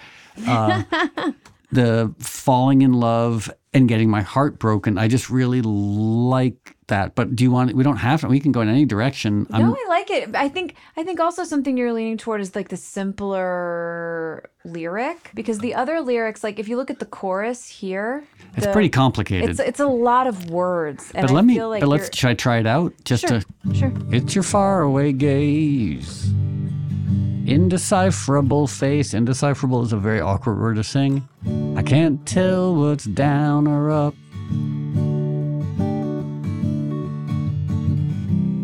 [0.47, 0.83] Uh,
[1.75, 4.97] the falling in love and getting my heart broken.
[4.97, 7.13] I just really like that.
[7.15, 7.73] But do you want?
[7.73, 8.27] We don't have to.
[8.27, 9.45] We can go in any direction.
[9.51, 10.35] I'm, no, I like it.
[10.35, 15.59] I think I think also something you're leaning toward is like the simpler lyric because
[15.59, 18.23] the other lyrics, like if you look at the chorus here,
[18.55, 19.49] it's the- pretty complicated.
[19.49, 21.11] It's it's a lot of words.
[21.13, 21.55] And but I let me.
[21.55, 22.15] feel like but let's.
[22.15, 22.93] Should I try it out?
[23.03, 23.75] Just sure, to.
[23.75, 23.91] sure.
[24.11, 26.31] It's your faraway gaze.
[27.45, 29.13] Indecipherable face.
[29.13, 31.27] Indecipherable is a very awkward word to sing.
[31.77, 34.15] I can't tell what's down or up.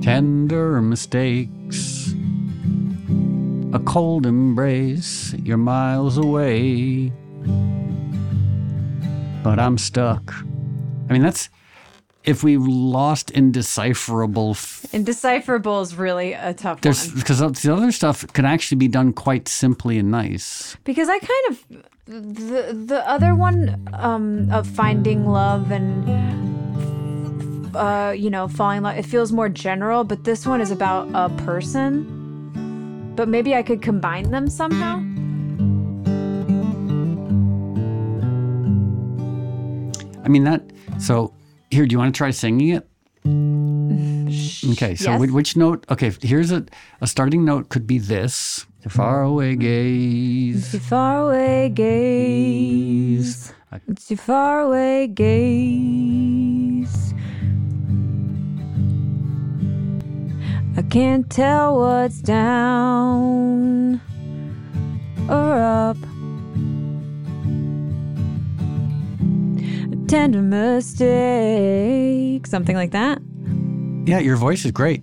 [0.02, 2.16] Tender mistakes.
[3.74, 5.34] a cold embrace.
[5.44, 7.14] You're miles away,
[9.44, 10.34] but I'm stuck.
[11.08, 11.50] I mean, that's
[12.24, 14.52] if we lost indecipherable.
[14.52, 17.20] F- Indecipherable is really a tough there's one.
[17.20, 20.76] because the other stuff can actually be done quite simply and nice.
[20.84, 21.66] Because I kind of
[22.06, 26.06] the the other one um, of finding love and
[27.76, 28.98] uh, you know falling in love.
[28.98, 32.20] It feels more general, but this one is about a person.
[33.16, 34.98] But maybe I could combine them somehow.
[40.24, 40.62] I mean that.
[41.00, 41.34] So
[41.72, 42.88] here, do you want to try singing it?
[43.26, 44.96] Mm, okay.
[44.96, 45.20] So Yes.
[45.20, 45.86] which, which note?
[45.90, 46.12] Okay.
[46.22, 46.66] Here's a
[47.02, 47.70] a starting note.
[47.70, 48.66] Could be this.
[48.84, 50.72] Your far away gaze.
[50.72, 53.54] The far away gaze.
[53.88, 57.14] It's your faraway gaze.
[60.78, 64.02] I can't tell what's down
[65.30, 65.98] or up.
[70.12, 71.06] Tender mistake,
[72.46, 73.20] something like that.
[74.06, 75.02] Yeah, your voice is great.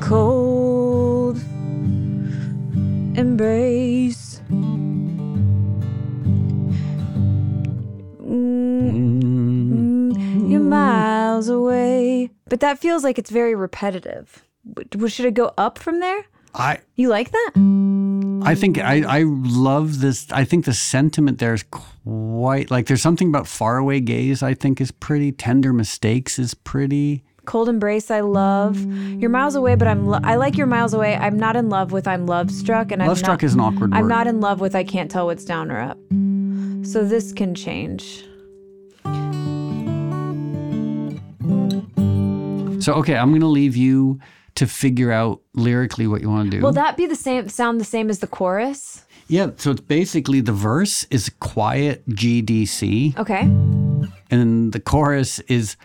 [0.00, 1.36] Cold
[3.14, 4.40] embrace.
[9.20, 12.30] Mm, You're miles away.
[12.48, 14.42] But that feels like it's very repetitive.
[15.08, 16.24] Should it go up from there?
[16.54, 17.50] I You like that?
[18.42, 20.26] I think I I love this.
[20.32, 24.42] I think the sentiment there is quite like there's something about faraway gaze.
[24.42, 25.72] I think is pretty tender.
[25.72, 27.22] Mistakes is pretty.
[27.44, 28.78] Cold embrace, I love.
[29.20, 30.06] You're miles away, but I'm.
[30.06, 31.16] Lo- I like you're miles away.
[31.16, 33.92] I'm not in love with I'm love struck, and I'm Love struck is an awkward
[33.94, 34.08] I'm word.
[34.08, 35.98] not in love with I can't tell what's down or up.
[36.86, 38.24] So this can change.
[42.82, 44.18] So okay, I'm gonna leave you
[44.60, 46.62] to figure out lyrically what you want to do.
[46.62, 47.48] Will that be the same?
[47.48, 49.04] Sound the same as the chorus?
[49.26, 49.48] yeah.
[49.56, 53.42] So it's basically the verse is quiet GDC, Okay.
[54.30, 55.76] and the chorus is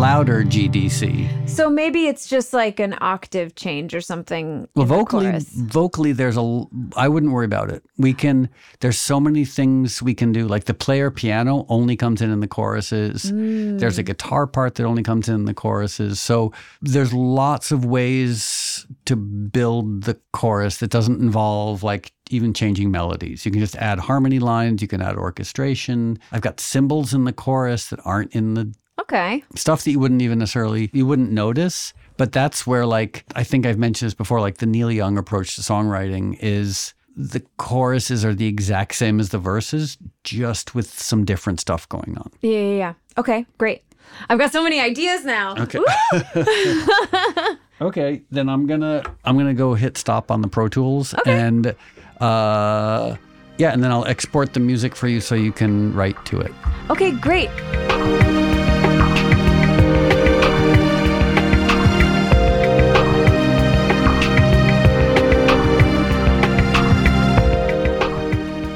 [0.00, 1.48] louder GDC.
[1.48, 4.66] So maybe it's just like an octave change or something.
[4.74, 6.62] Well, in the vocally, vocally, there's a.
[6.96, 7.82] I wouldn't worry about it.
[7.98, 8.48] We can.
[8.80, 10.46] There's so many things we can do.
[10.46, 13.30] Like the player piano only comes in in the choruses.
[13.30, 13.78] Mm.
[13.78, 16.18] There's a guitar part that only comes in in the choruses.
[16.18, 22.90] So there's lots of ways to build the chorus that doesn't involve like even changing
[22.90, 23.44] melodies.
[23.44, 24.80] You can just add harmony lines.
[24.80, 26.18] You can add orchestration.
[26.32, 29.42] I've got cymbals in the chorus that aren't in the Okay.
[29.56, 33.64] stuff that you wouldn't even necessarily you wouldn't notice but that's where like i think
[33.66, 38.34] i've mentioned this before like the neil young approach to songwriting is the choruses are
[38.34, 42.76] the exact same as the verses just with some different stuff going on Yeah, yeah,
[42.76, 42.92] yeah.
[43.18, 43.82] Okay, great.
[44.28, 45.54] I've got so many ideas now.
[45.58, 45.78] Okay.
[47.82, 51.74] Okay then i'm gonna i'm gonna go hit stop on the pro tools and
[52.20, 53.16] uh
[53.56, 56.52] yeah and then i'll export the music for you so you can write to it
[56.90, 57.48] Okay, great.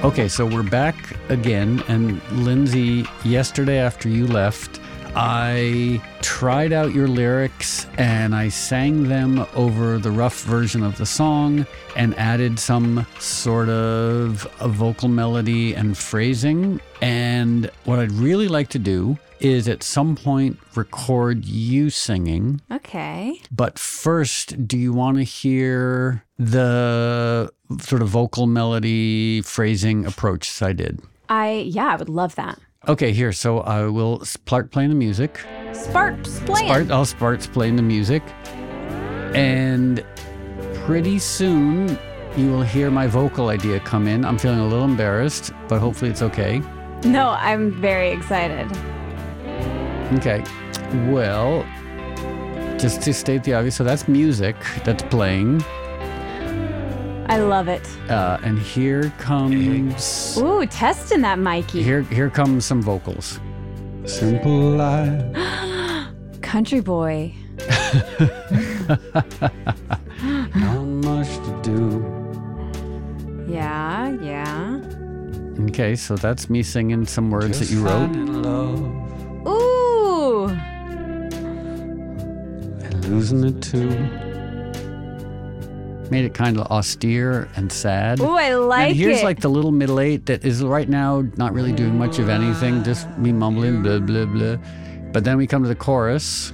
[0.05, 1.83] Okay, so we're back again.
[1.89, 4.79] And Lindsay, yesterday after you left,
[5.17, 11.07] I tried out your lyrics and I sang them over the rough version of the
[11.07, 16.83] song and added some sort of vocal melody and phrasing.
[17.01, 22.61] And what I'd really like to do is at some point record you singing.
[22.71, 23.41] Okay.
[23.51, 30.73] But first, do you want to hear the sort of vocal melody phrasing approach I
[30.73, 31.01] did?
[31.29, 32.59] I yeah, I would love that.
[32.87, 33.33] Okay, here.
[33.33, 35.41] So I will start playing the music.
[35.73, 36.67] Sparks playing.
[36.67, 38.23] Start, I'll start playing the music.
[39.35, 40.05] And
[40.85, 41.99] pretty soon
[42.37, 44.25] you will hear my vocal idea come in.
[44.25, 46.61] I'm feeling a little embarrassed, but hopefully it's okay.
[47.05, 48.71] No, I'm very excited.
[50.13, 50.45] Okay.
[51.11, 51.65] Well,
[52.79, 55.63] just to state the obvious, so that's music that's playing.
[57.27, 57.89] I love it.
[58.11, 60.37] Uh, and here comes.
[60.39, 61.83] Ooh, testing that Mikey.
[61.83, 63.41] Here, here comes some vocals.
[64.05, 65.35] Simple life,
[66.43, 67.35] Country boy.
[70.55, 72.05] not much to do.
[73.49, 74.81] Yeah, yeah.
[75.71, 79.04] Okay, so that's me singing some words that you wrote.
[83.15, 83.89] Losing it too.
[86.11, 88.21] Made it kind of austere and sad.
[88.21, 89.25] Ooh, I like and here's it.
[89.25, 92.83] like the little middle eight that is right now not really doing much of anything,
[92.85, 94.57] just me mumbling blah blah blah.
[95.13, 96.53] But then we come to the chorus.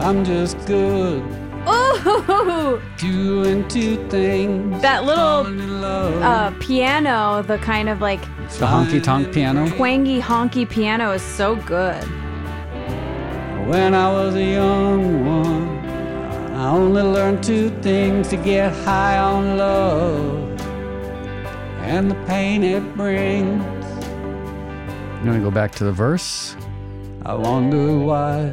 [0.00, 1.22] I'm just good.
[1.68, 4.80] Ooh, Doing two things.
[4.80, 6.22] that little falling in love.
[6.22, 8.22] uh, piano, the kind of like
[8.58, 9.68] the honky tonk piano.
[9.76, 12.02] twangy honky piano is so good.
[13.70, 15.78] When I was a young one,
[16.56, 20.60] I only learned two things to get high on love
[21.82, 23.62] and the pain it brings.
[25.22, 26.56] You want to go back to the verse?
[27.24, 28.50] I wonder why.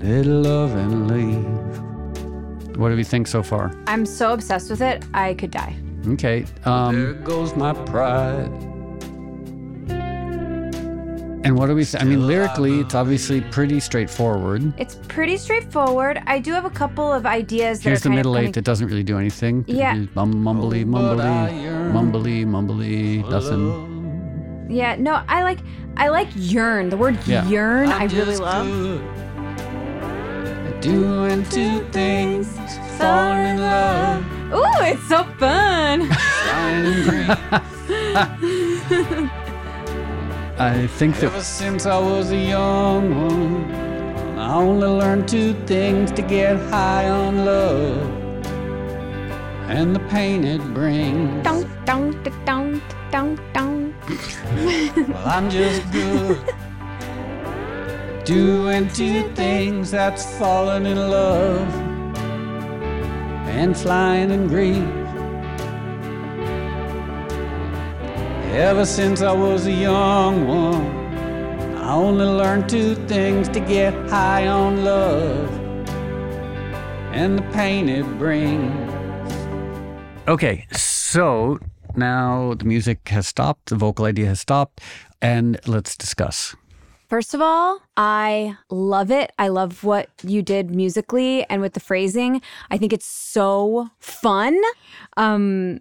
[0.00, 2.78] Little love and leave.
[2.78, 3.70] What do we think so far?
[3.86, 5.76] I'm so obsessed with it, I could die.
[6.08, 6.46] Okay.
[6.64, 8.73] Um, there goes my pride.
[11.44, 11.98] And what do we say?
[11.98, 14.72] I mean, lyrically, it's obviously pretty straightforward.
[14.78, 16.22] It's pretty straightforward.
[16.26, 18.54] I do have a couple of ideas that Here's are the kind middle of eight
[18.54, 19.62] that doesn't really do anything.
[19.68, 19.94] Yeah.
[20.14, 21.52] Mum- mumbly, mumbly,
[21.92, 24.66] mumbly, mumbly, nothing.
[24.70, 25.58] Yeah, no, I like
[25.98, 26.88] I like yearn.
[26.88, 27.46] The word Yeah.
[27.46, 28.66] yearn, I really love.
[30.80, 32.48] Doing two things,
[32.98, 34.24] falling in love.
[34.52, 36.08] Ooh, it's so fun.
[40.56, 46.12] I think that ever since I was a young one, I only learned two things
[46.12, 48.24] to get high on love
[49.68, 51.42] and the pain it brings.
[51.42, 52.80] dong, dong, da, dong,
[53.10, 53.94] dong, dong.
[55.08, 56.38] Well, I'm just good.
[58.24, 61.68] Doing two things that's falling in love
[63.48, 65.03] and flying in grief.
[68.54, 74.46] Ever since I was a young one, I only learned two things to get high
[74.46, 75.50] on love
[77.12, 78.72] and the pain it brings.
[80.28, 81.58] Okay, so
[81.96, 84.80] now the music has stopped, the vocal idea has stopped,
[85.20, 86.54] and let's discuss.
[87.08, 89.32] First of all, I love it.
[89.36, 92.40] I love what you did musically and with the phrasing.
[92.70, 94.56] I think it's so fun.
[95.16, 95.80] Um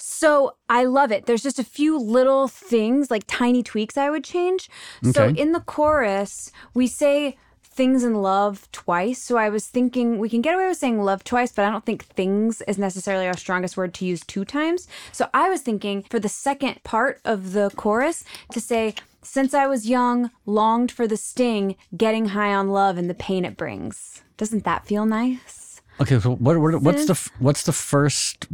[0.00, 1.26] so I love it.
[1.26, 4.70] There's just a few little things, like tiny tweaks I would change.
[5.12, 9.22] So in the chorus, we say things in love twice.
[9.22, 11.86] So I was thinking we can get away with saying love twice, but I don't
[11.86, 14.88] think things is necessarily our strongest word to use two times.
[15.12, 19.66] So I was thinking for the second part of the chorus to say, since I
[19.66, 24.22] was young, longed for the sting, getting high on love and the pain it brings.
[24.36, 25.80] Doesn't that feel nice?
[26.00, 28.46] Okay, so what, what what's the what's the first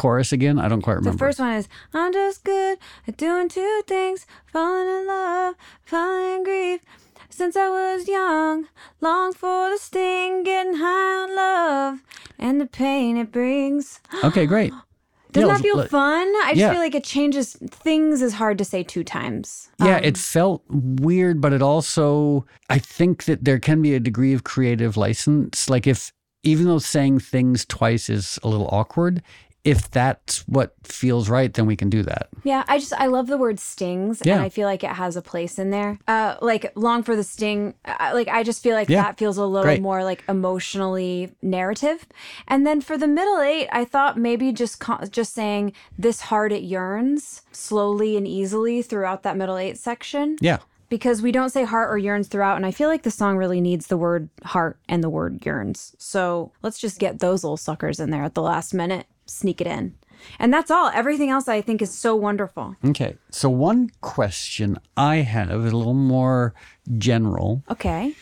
[0.00, 0.58] chorus again?
[0.58, 1.12] I don't quite remember.
[1.12, 6.36] The first one is I'm just good at doing two things, falling in love, falling
[6.38, 6.80] in grief.
[7.28, 8.66] Since I was young,
[9.00, 11.98] long for the sting, getting high on love
[12.38, 14.00] and the pain it brings.
[14.24, 14.72] Okay, great.
[15.32, 16.26] Doesn't Yeah, that feel let- fun?
[16.44, 16.70] I just yeah.
[16.72, 17.54] feel like it changes.
[17.70, 19.68] Things is hard to say two times.
[19.78, 24.00] Yeah, Um, it felt weird, but it also, I think that there can be a
[24.00, 25.70] degree of creative license.
[25.70, 29.22] Like, if, even though saying things twice is a little awkward,
[29.62, 32.28] if that's what feels right, then we can do that.
[32.44, 34.36] Yeah, I just I love the word stings, Yeah.
[34.36, 35.98] and I feel like it has a place in there.
[36.08, 39.02] Uh, like long for the sting, uh, like I just feel like Yeah.
[39.02, 39.82] that feels a little Great.
[39.82, 42.06] more like emotionally narrative.
[42.48, 46.52] And then for the middle eight, I thought maybe just co- just saying this heart
[46.52, 50.58] it yearns slowly and easily throughout that middle eight section Yeah.
[50.88, 53.60] because we don't say heart or yearns throughout, and I feel like the song really
[53.60, 55.94] needs the word heart and the word yearns.
[55.98, 59.66] So let's just get those little suckers in there at the last minute, sneak it
[59.66, 59.94] in.
[60.38, 60.88] And that's all.
[60.92, 62.76] Everything else I think is so wonderful.
[62.84, 63.16] Okay.
[63.30, 66.54] So, one question I have is a little more
[66.98, 67.62] general.
[67.70, 68.14] Okay.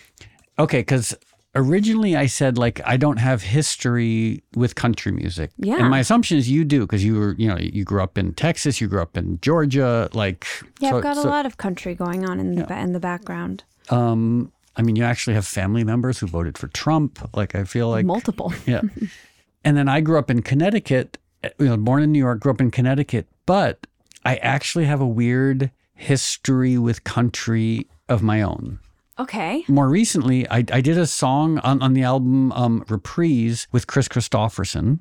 [0.58, 1.16] Okay, because
[1.54, 5.50] originally I said like I don't have history with country music.
[5.56, 5.78] Yeah.
[5.78, 8.32] And my assumption is you do because you were, you know, you grew up in
[8.34, 10.46] Texas, you grew up in Georgia, like.
[10.80, 13.00] Yeah, so- I've got so, a lot of country going on in the in the
[13.00, 13.64] background.
[13.90, 17.18] Um, I mean, you actually have family members who voted for Trump.
[17.34, 18.52] Like, I feel like Multiple.
[18.66, 18.82] yeah.
[19.68, 22.52] And then I grew up in Connecticut, eh, you know, born in New York, grew
[22.52, 23.86] up in Connecticut, but
[24.24, 28.78] I actually have a weird history with country of my own.
[29.18, 29.64] Okay.
[29.68, 34.06] More recently, I, I did a song on, on the album um, Reprise with Kris
[34.06, 35.00] Kristofferson.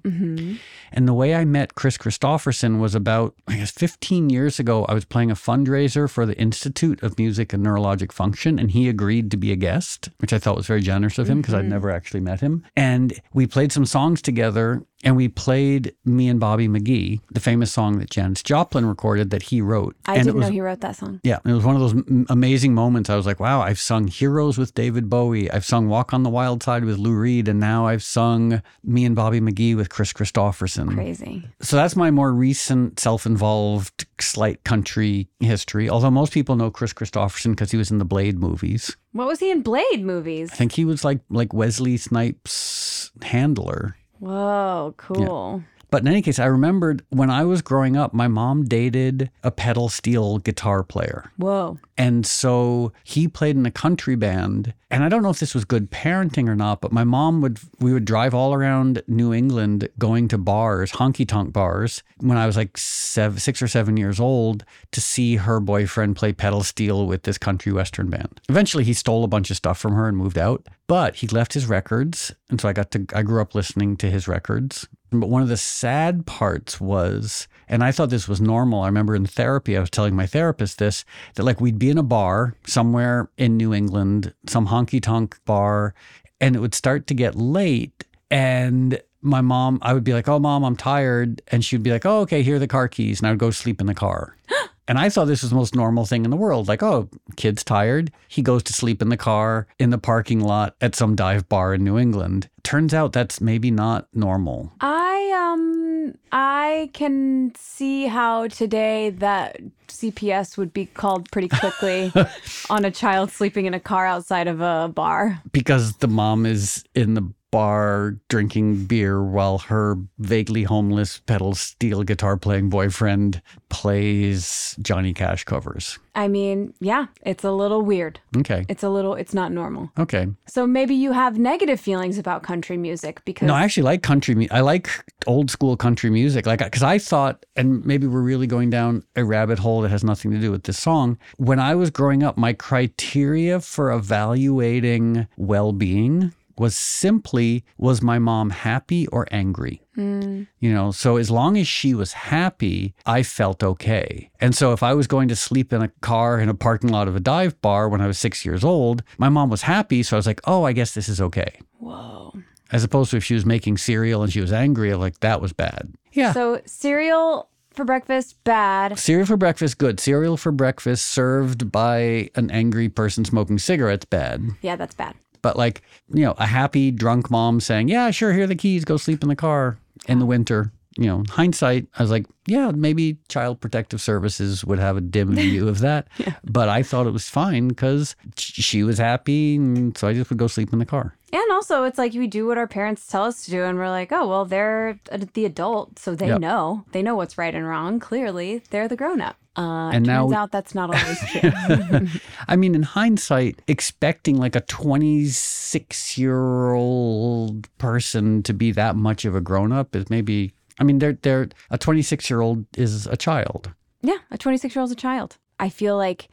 [0.91, 4.85] And the way I met Kris Kristofferson was about, I guess, 15 years ago.
[4.85, 8.89] I was playing a fundraiser for the Institute of Music and Neurologic Function, and he
[8.89, 11.65] agreed to be a guest, which I thought was very generous of him because I'd
[11.65, 12.63] never actually met him.
[12.75, 14.83] And we played some songs together.
[15.03, 19.43] And we played me and Bobby McGee, the famous song that Janis Joplin recorded that
[19.43, 19.95] he wrote.
[20.07, 21.19] I and didn't was, know he wrote that song.
[21.23, 23.09] Yeah, it was one of those m- amazing moments.
[23.09, 25.51] I was like, wow, I've sung Heroes with David Bowie.
[25.51, 27.47] I've sung Walk on the Wild Side with Lou Reed.
[27.47, 30.93] And now I've sung Me and Bobby McGee with Kris Kristofferson.
[30.93, 31.47] Crazy.
[31.61, 35.89] So that's my more recent self involved slight country history.
[35.89, 38.95] Although most people know Kris Kristofferson because he was in the Blade movies.
[39.11, 40.51] What was he in Blade movies?
[40.51, 43.95] I think he was like like Wesley Snipes' handler.
[44.19, 45.63] Whoa, cool.
[45.89, 49.51] But in any case, I remembered when I was growing up, my mom dated a
[49.51, 51.31] pedal steel guitar player.
[51.37, 51.79] Whoa.
[51.97, 54.73] And so he played in a country band.
[54.91, 57.59] And I don't know if this was good parenting or not, but my mom would,
[57.79, 62.45] we would drive all around New England going to bars, honky tonk bars, when I
[62.45, 67.07] was like seven, six or seven years old to see her boyfriend play pedal steel
[67.07, 68.39] with this country western band.
[68.49, 71.53] Eventually, he stole a bunch of stuff from her and moved out, but he left
[71.53, 72.33] his records.
[72.49, 74.87] And so I got to, I grew up listening to his records.
[75.11, 78.83] But one of the sad parts was, and I thought this was normal.
[78.83, 81.05] I remember in therapy, I was telling my therapist this
[81.35, 85.93] that like we'd be in a bar somewhere in New England, some honky tonk bar,
[86.41, 88.03] and it would start to get late.
[88.29, 91.41] And my mom, I would be like, Oh, mom, I'm tired.
[91.47, 93.19] And she'd be like, Oh, okay, here are the car keys.
[93.19, 94.35] And I would go sleep in the car.
[94.87, 96.67] And I thought this was the most normal thing in the world.
[96.67, 98.11] Like, oh, kid's tired.
[98.27, 101.73] He goes to sleep in the car in the parking lot at some dive bar
[101.73, 102.49] in New England.
[102.63, 104.71] Turns out that's maybe not normal.
[104.79, 112.11] I um I can see how today that CPS would be called pretty quickly
[112.69, 115.41] on a child sleeping in a car outside of a bar.
[115.51, 122.03] Because the mom is in the bar drinking beer while her vaguely homeless pedal steel
[122.03, 125.97] guitar playing boyfriend plays Johnny Cash covers.
[126.13, 128.19] I mean, yeah, it's a little weird.
[128.37, 128.63] Okay.
[128.69, 129.91] It's a little it's not normal.
[129.97, 130.27] Okay.
[130.47, 134.35] So maybe you have negative feelings about country music because No, I actually like country
[134.35, 134.53] music.
[134.53, 134.89] I like
[135.25, 136.45] old school country music.
[136.45, 140.03] Like, because I thought, and maybe we're really going down a rabbit hole that has
[140.03, 141.17] nothing to do with this song.
[141.37, 148.19] When I was growing up, my criteria for evaluating well being was simply was my
[148.19, 149.81] mom happy or angry?
[149.95, 150.47] Mm.
[150.59, 154.29] You know, so as long as she was happy, I felt okay.
[154.39, 157.07] And so if I was going to sleep in a car in a parking lot
[157.07, 160.03] of a dive bar when I was six years old, my mom was happy.
[160.03, 162.33] So I was like, oh, I guess this is okay whoa.
[162.71, 165.53] as opposed to if she was making cereal and she was angry, like that was
[165.53, 165.93] bad.
[166.13, 166.33] Yeah.
[166.33, 168.97] So cereal for breakfast bad.
[168.97, 169.99] cereal for breakfast, good.
[169.99, 174.43] Cereal for breakfast served by an angry person smoking cigarettes, bad.
[174.61, 175.15] Yeah, that's bad.
[175.41, 175.81] But like,
[176.13, 179.23] you know, a happy drunk mom saying, yeah, sure, here are the keys, go sleep
[179.23, 179.77] in the car
[180.07, 180.71] in the winter.
[180.99, 185.35] You know, hindsight, I was like, yeah, maybe Child Protective Services would have a dim
[185.35, 186.07] view of that.
[186.43, 189.57] But I thought it was fine because she was happy.
[189.57, 191.16] And so I just would go sleep in the car.
[191.33, 193.89] And also, it's like we do what our parents tell us to do, and we're
[193.89, 194.97] like, oh, well, they're
[195.33, 196.39] the adult, so they Yep.
[196.39, 196.85] know.
[196.93, 197.99] They know what's right and wrong.
[197.99, 199.35] Clearly, they're the grown up.
[199.57, 202.07] Uh, And now- turns out that's not always true.
[202.47, 209.25] I mean, in hindsight, expecting like a 26 year old person to be that much
[209.25, 213.07] of a grown up is maybe, I mean, they're, they're, a 26 year old is
[213.07, 213.73] a child.
[214.01, 215.37] yeah, a 26 year old is a child.
[215.59, 216.29] I feel like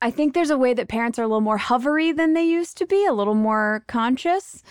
[0.00, 2.76] I think there's a way that parents are a little more hovery than they used
[2.78, 4.62] to be, a little more conscious.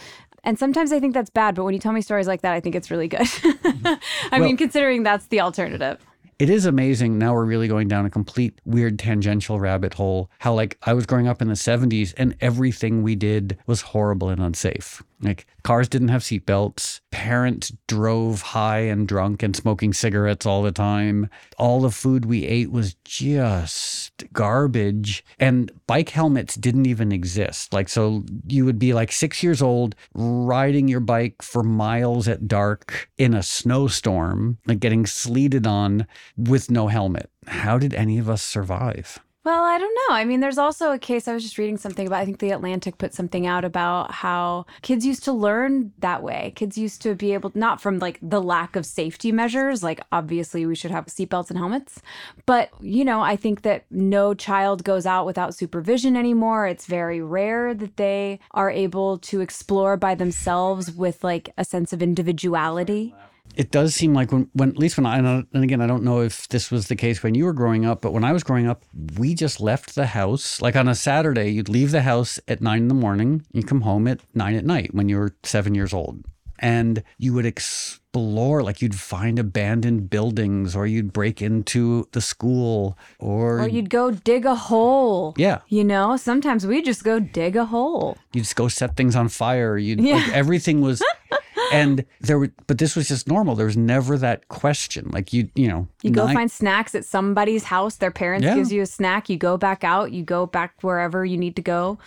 [0.44, 2.62] And sometimes I think that's bad, but when you tell me stories like that, I
[2.62, 3.28] think it's really good.
[4.32, 6.00] I mean, considering that's the alternative.
[6.40, 7.18] It is amazing.
[7.18, 10.30] Now we're really going down a complete weird tangential rabbit hole.
[10.38, 14.30] How, like, I was growing up in the 70s and everything we did was horrible
[14.30, 15.02] and unsafe.
[15.20, 17.02] Like, cars didn't have seatbelts.
[17.12, 21.30] Parents drove high and drunk and smoking cigarettes all the time.
[21.58, 25.26] All the food we ate was just garbage.
[25.40, 27.74] And bike helmets didn't even exist.
[27.74, 32.48] Like, so you would be like six years old, riding your bike for miles at
[32.48, 36.06] dark in a snowstorm, like getting sleeted on
[36.38, 37.32] with no helmet.
[37.48, 39.20] How did any of us survive?
[39.48, 40.16] Well, I don't know.
[40.16, 42.20] I mean, there's also a case I was just reading something about.
[42.20, 46.52] I think the Atlantic put something out about how kids used to learn that way.
[46.58, 50.66] Kids used to be able, not from like the lack of safety measures, like obviously
[50.66, 52.02] we should have seatbelts and helmets,
[52.46, 56.68] but you know, I think that no child goes out without supervision anymore.
[56.68, 61.94] It's very rare that they are able to explore by themselves with like a sense
[61.94, 63.16] of individuality.
[63.58, 66.22] It does seem like when, when at least when I, and again, I don't know
[66.22, 68.68] if this was the case when you were growing up, but when I was growing
[68.68, 68.84] up,
[69.18, 70.62] we just left the house.
[70.62, 73.82] Like on a Saturday, you'd leave the house at nine in the morning, you come
[73.82, 76.24] home at nine at night when you were seven years old.
[76.60, 82.98] And you would explore, like you'd find abandoned buildings or you'd break into the school
[83.20, 85.34] or, Or you'd go dig a hole.
[85.38, 88.18] yeah, You know, sometimes we just go dig a hole.
[88.34, 89.78] you'd just go set things on fire.
[89.78, 90.16] You'd Yeah.
[90.16, 91.02] like everything was
[91.72, 93.56] and there were, but this was just normal.
[93.56, 95.10] There was never that question.
[95.12, 97.96] Like you, you know, You go nine- find snacks at somebody's house.
[97.96, 98.56] Their parents Yeah.
[98.56, 99.30] gives you a snack.
[99.30, 100.12] You go back out.
[100.12, 101.98] You go back wherever you need to go.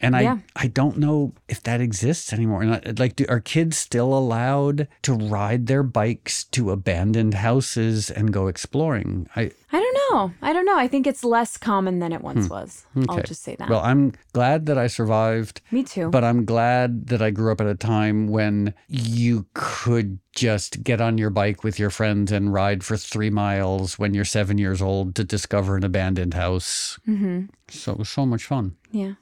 [0.00, 0.38] And I, Yeah.
[0.56, 2.62] I don't know if that exists anymore.
[2.62, 8.10] And I, like, do, are kids still allowed to ride their bikes to abandoned houses
[8.10, 9.28] and go exploring?
[9.36, 10.32] I I don't know.
[10.42, 10.76] I don't know.
[10.76, 12.86] I think it's less common than it once was.
[13.08, 13.22] I'll Hmm.
[13.24, 13.68] just say that.
[13.70, 15.60] Well, I'm glad that I survived.
[15.70, 16.10] Me too.
[16.10, 21.00] But I'm glad that I grew up at a time when you could just get
[21.00, 24.82] on your bike with your friends and ride for three miles when you're seven years
[24.82, 26.98] old to discover an abandoned house.
[27.04, 28.74] hmm So it was so much fun.
[28.90, 29.14] Yeah.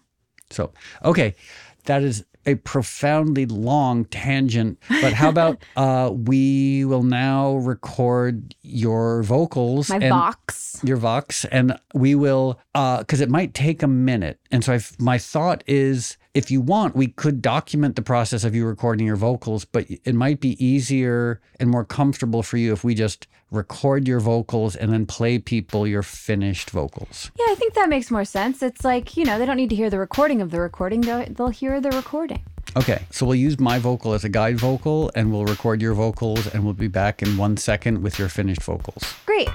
[0.51, 0.73] So,
[1.05, 1.35] okay,
[1.85, 4.79] that is a profoundly long tangent.
[5.01, 10.81] But how about uh, we will now record your vocals My and box.
[10.85, 14.39] your vox, and we will because it might take a minute.
[14.51, 18.55] And so, I've, my thought is, if you want, we could document the process of
[18.55, 22.85] you recording your vocals, but it might be easier and more comfortable for you if
[22.85, 27.31] we just record your vocals and then play people your finished vocals.
[27.39, 28.63] Yeah, I think that makes more sense.
[28.63, 31.01] It's like, you know, they don't need to hear the recording of the recording.
[31.01, 32.45] They'll, they'll hear the recording.
[32.77, 36.47] Okay, so we'll use my vocal as a guide vocal and we'll record your vocals
[36.47, 39.15] and we'll be back in one second with your finished vocals.
[39.25, 39.49] Great.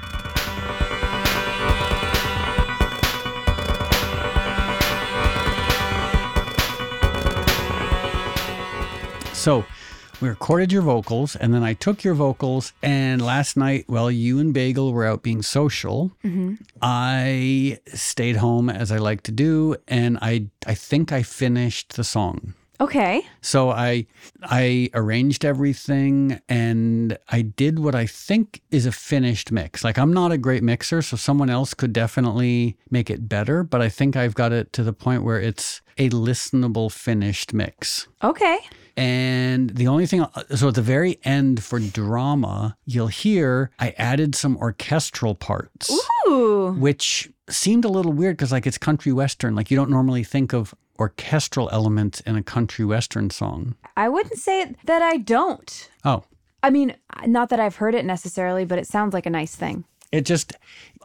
[9.44, 9.66] So
[10.22, 14.40] we recorded your vocals and then I took your vocals and last night while you
[14.40, 16.54] and Bagel were out being social, mm-hmm.
[16.82, 22.06] I stayed home as I like to do and I I think I finished the
[22.06, 22.54] song.
[22.80, 23.22] Okay.
[23.42, 24.06] So I
[24.44, 29.84] I arranged everything and I did what I think is a finished mix.
[29.84, 33.82] Like I'm not a great mixer, so someone else could definitely make it better, but
[33.82, 38.08] I think I've got it to the point where it's a listenable finished mix.
[38.24, 38.60] Okay.
[38.96, 40.26] And the only thing,
[40.56, 45.92] so at the very end for drama, you'll hear I added some orchestral parts,
[46.28, 46.76] Ooh.
[46.78, 49.56] which seemed a little weird because, like, it's country western.
[49.56, 53.76] Like, you don't normally think of orchestral elements in a country western song.
[53.98, 55.90] I wouldn't say that I don't.
[56.06, 56.24] Oh,
[56.62, 59.84] I mean, not that I've heard it necessarily, but it sounds like a nice thing.
[60.14, 60.54] It just,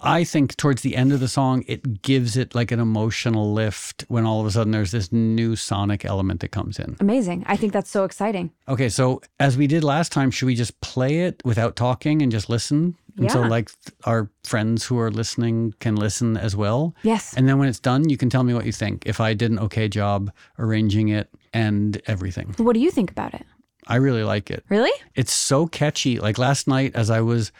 [0.03, 4.05] I think towards the end of the song, it gives it like an emotional lift
[4.09, 6.95] when all of a sudden there's this new sonic element that comes in.
[7.01, 7.43] Amazing.
[7.47, 8.53] I think that's so exciting.
[8.69, 12.31] Okay, so as we did last time, should we just play it without talking and
[12.31, 12.97] just listen?
[13.17, 13.71] And so, like,
[14.05, 16.95] our friends who are listening can listen as well.
[17.03, 17.35] Yes.
[17.35, 19.05] And then when it's done, you can tell me what you think.
[19.07, 20.31] If I did an okay job
[20.61, 23.45] arranging it and everything, What do you think about it?
[23.89, 24.65] I really like it.
[24.69, 24.93] Really?
[25.17, 26.21] It's so catchy.
[26.21, 27.51] Like last night, as I was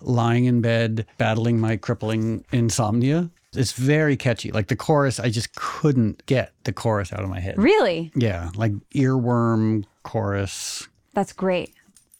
[0.00, 4.52] lying in bed battling my crippling insomnia, it's very catchy.
[4.52, 7.58] Like the chorus, I just couldn't get the chorus out of my head.
[7.58, 8.12] Really?
[8.14, 10.88] Yeah, like earworm chorus.
[11.14, 11.74] That's great.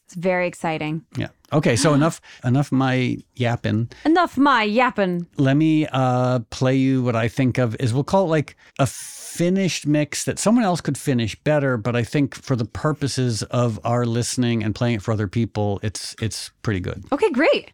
[0.07, 1.05] It's very exciting.
[1.17, 1.29] Yeah.
[1.53, 1.77] Okay.
[1.77, 3.91] So enough enough my yapping.
[4.05, 5.27] Enough my yapping.
[5.37, 8.87] Let me uh, play you what I think of is we'll call it like a
[8.87, 13.79] finished mix that someone else could finish better, but I think for the purposes of
[13.85, 17.05] our listening and playing it for other people, it's it's pretty good.
[17.13, 17.73] Okay, great.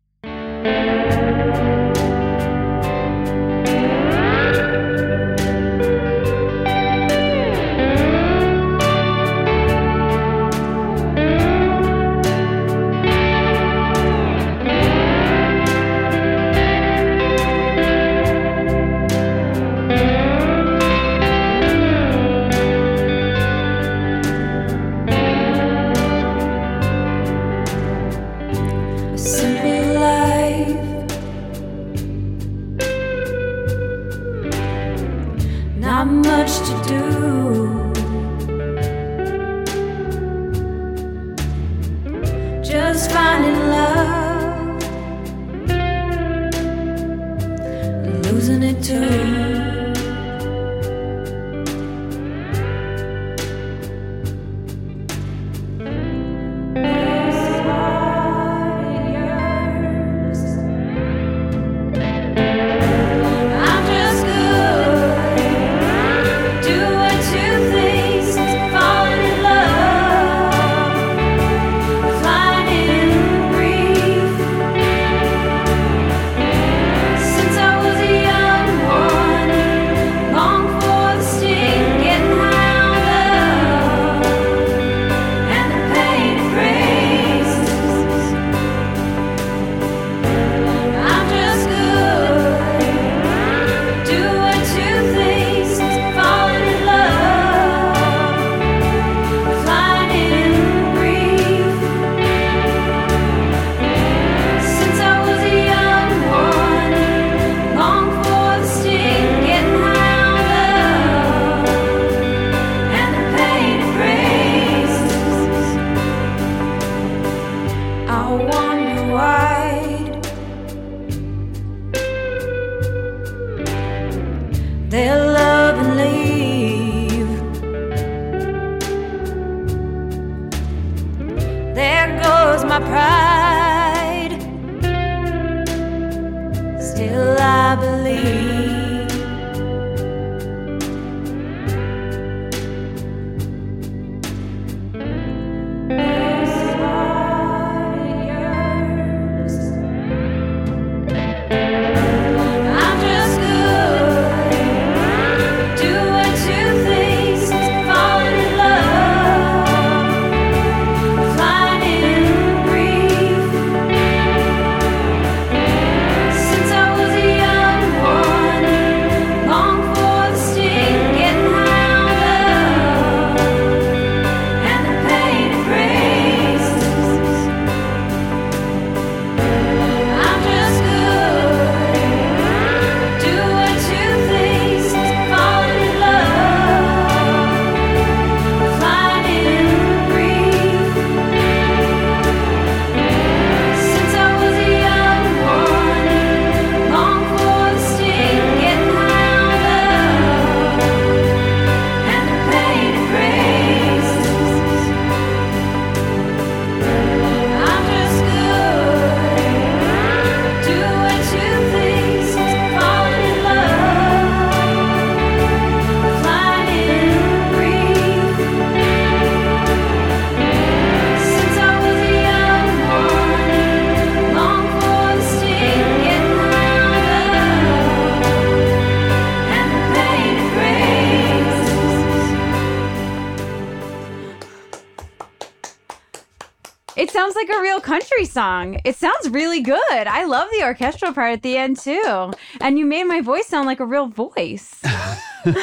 [238.40, 238.78] Song.
[238.84, 240.04] It sounds really good.
[240.20, 242.32] I love the orchestral part at the end too.
[242.60, 244.82] And you made my voice sound like a real voice.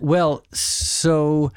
[0.00, 1.50] Well, so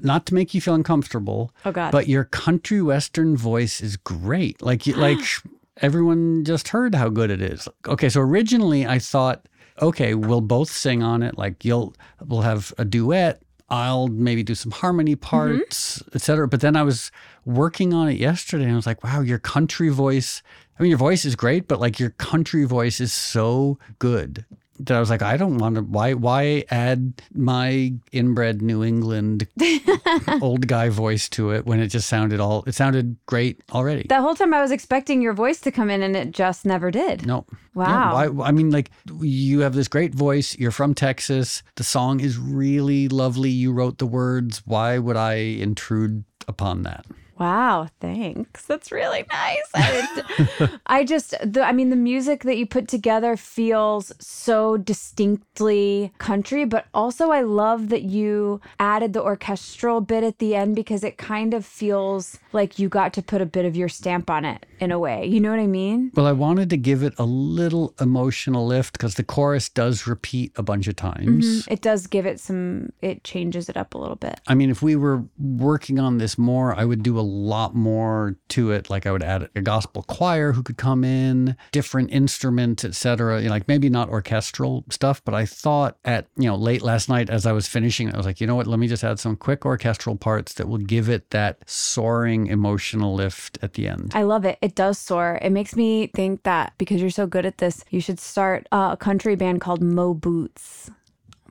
[0.00, 1.92] not to make you feel uncomfortable, Oh, God.
[1.92, 4.60] but your country western voice is great.
[4.62, 5.20] Like like
[5.76, 7.68] everyone just heard how good it is.
[7.86, 9.46] Okay, so originally I thought,
[9.80, 11.38] okay, we'll both sing on it.
[11.38, 11.94] Like you'll
[12.26, 13.42] we'll have a duet.
[13.72, 15.20] I'll maybe do some harmony mm-hmm.
[15.22, 16.46] parts, etc.
[16.46, 17.10] But then I was
[17.46, 20.42] working on it yesterday and I was like, wow, your country voice.
[20.78, 24.44] I mean, your voice is great, but like your country voice is so good
[24.86, 25.82] that I was like, I don't want to.
[25.82, 26.14] Why?
[26.14, 29.46] Why add my inbred New England
[30.40, 32.64] old guy voice to it when it just sounded all?
[32.66, 34.06] It sounded great already.
[34.08, 36.90] the whole time I was expecting your voice to come in and it just never
[36.90, 37.26] did.
[37.26, 37.46] no.
[37.74, 37.86] Wow.
[37.86, 40.54] Yeah, why, I mean, like, you have this great voice.
[40.58, 41.62] You're from Texas.
[41.76, 43.48] The song is really lovely.
[43.48, 44.62] You wrote the words.
[44.66, 47.06] Why would I intrude upon that?
[47.42, 48.66] Wow, thanks.
[48.66, 49.64] That's really nice.
[49.74, 56.12] I, I just, the, I mean, the music that you put together feels so distinctly
[56.18, 61.02] country, but also I love that you added the orchestral bit at the end because
[61.02, 64.44] it kind of feels like you got to put a bit of your stamp on
[64.44, 65.26] it in a way.
[65.26, 66.12] You know what I mean?
[66.14, 70.52] Well, I wanted to give it a little emotional lift because the chorus does repeat
[70.54, 71.44] a bunch of times.
[71.44, 71.72] Mm-hmm.
[71.72, 74.40] It does give it some, it changes it up a little bit.
[74.46, 78.36] I mean, if we were working on this more, I would do a lot more
[78.48, 78.90] to it.
[78.90, 83.40] Like I would add a gospel choir who could come in, different instruments, etc.
[83.40, 87.08] You know, like maybe not orchestral stuff, but I thought at you know late last
[87.08, 88.66] night as I was finishing, I was like, you know what?
[88.66, 93.14] Let me just add some quick orchestral parts that will give it that soaring emotional
[93.14, 94.12] lift at the end.
[94.14, 94.58] I love it.
[94.60, 95.38] It does soar.
[95.42, 98.96] It makes me think that because you're so good at this, you should start a
[98.96, 100.90] country band called Mo Boots.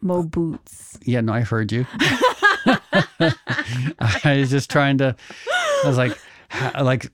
[0.01, 0.97] Mo Boots.
[1.03, 1.85] Yeah, no, I heard you.
[3.99, 5.15] I was just trying to.
[5.83, 6.17] I was like,
[6.81, 7.11] like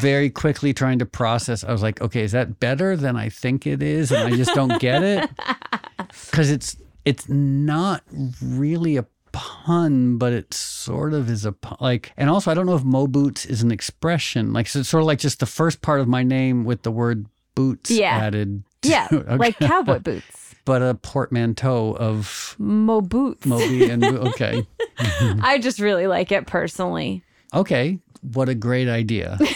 [0.00, 1.64] very quickly trying to process.
[1.64, 4.54] I was like, okay, is that better than I think it is, and I just
[4.54, 5.30] don't get it
[6.30, 8.02] because it's it's not
[8.42, 11.76] really a pun, but it sort of is a pun.
[11.80, 14.52] Like, and also I don't know if Mo Boots is an expression.
[14.52, 16.90] Like, so it's sort of like just the first part of my name with the
[16.90, 18.16] word boots Yeah.
[18.16, 18.62] added.
[18.82, 19.08] to Yeah.
[19.12, 19.36] Okay.
[19.36, 20.47] like cowboy boots.
[20.68, 23.46] But a portmanteau of Mo Boots.
[23.46, 24.66] Moby and okay.
[25.40, 27.24] I just really like it personally.
[27.54, 29.38] Okay, what a great idea.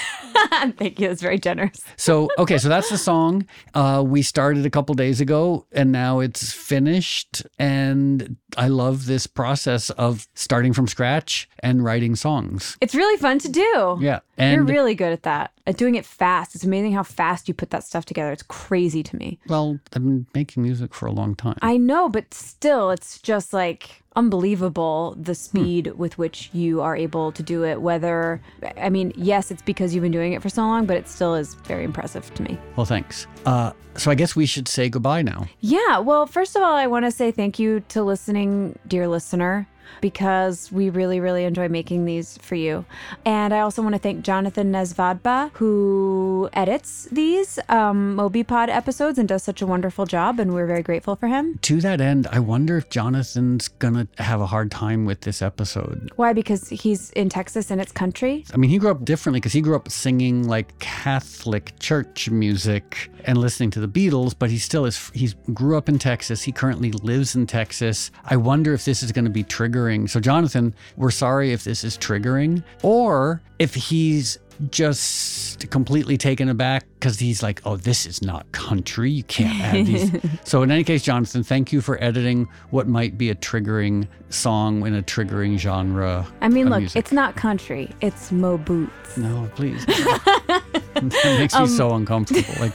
[0.79, 1.11] Thank you.
[1.11, 1.83] It's very generous.
[1.97, 3.47] So, okay, so that's the song.
[3.75, 7.43] Uh, we started a couple days ago and now it's finished.
[7.59, 12.79] And I love this process of starting from scratch and writing songs.
[12.81, 13.99] It's really fun to do.
[14.01, 14.21] Yeah.
[14.39, 15.53] And You're really good at that.
[15.67, 16.55] At doing it fast.
[16.55, 18.33] It's amazing how fast you put that stuff together.
[18.33, 19.39] It's crazy to me.
[19.49, 21.59] well, I've been making music for a long time.
[21.61, 27.31] I know, but still, it's just like unbelievable the speed with which you are able
[27.33, 27.81] to do it.
[27.83, 28.41] Whether,
[28.77, 31.35] I mean, yes, it's because you've been doing it for so long, but it still
[31.35, 32.59] is very impressive to me.
[32.77, 33.27] well, thanks.
[33.47, 35.47] Uh, so I guess we should say goodbye now.
[35.61, 35.99] Yeah.
[35.99, 39.69] Well, first of all, I want to say thank you to listening, dear listener,
[40.01, 42.85] because we really, really enjoy making these for you.
[43.25, 49.29] And I also want to thank Jonathan Nesvadba, who edits these um, MobyPod episodes and
[49.29, 50.41] does such a wonderful job.
[50.41, 51.59] And we're very grateful for him.
[51.63, 56.11] To that end, I wonder if Jonathan's gonna have a hard time with this episode.
[56.17, 56.33] Why?
[56.33, 58.45] Because he's in Texas and it's country.
[58.53, 63.11] I mean, he grew up differently because he grew up singing like Catholic church music
[63.25, 65.11] and listening to the Beatles, but he still is.
[65.15, 66.43] He grew up in Texas.
[66.43, 68.11] He currently lives in Texas.
[68.25, 69.45] I wonder if this is going to be
[69.83, 70.09] triggering.
[70.09, 74.39] So, Jonathan, we're sorry if this is triggering, or if he's
[74.71, 79.11] just completely taken aback because he's like, oh, this is not country.
[79.11, 80.11] You can't have these.
[80.45, 84.87] so, in any case, Jonathan, thank you for editing what might be a triggering song
[84.87, 86.27] in a triggering genre.
[86.41, 86.99] I mean, look, music.
[86.99, 89.17] it's not country, it's Mo Boots.
[89.17, 89.85] No, please.
[89.87, 92.55] that makes me um, so uncomfortable.
[92.61, 92.73] Like,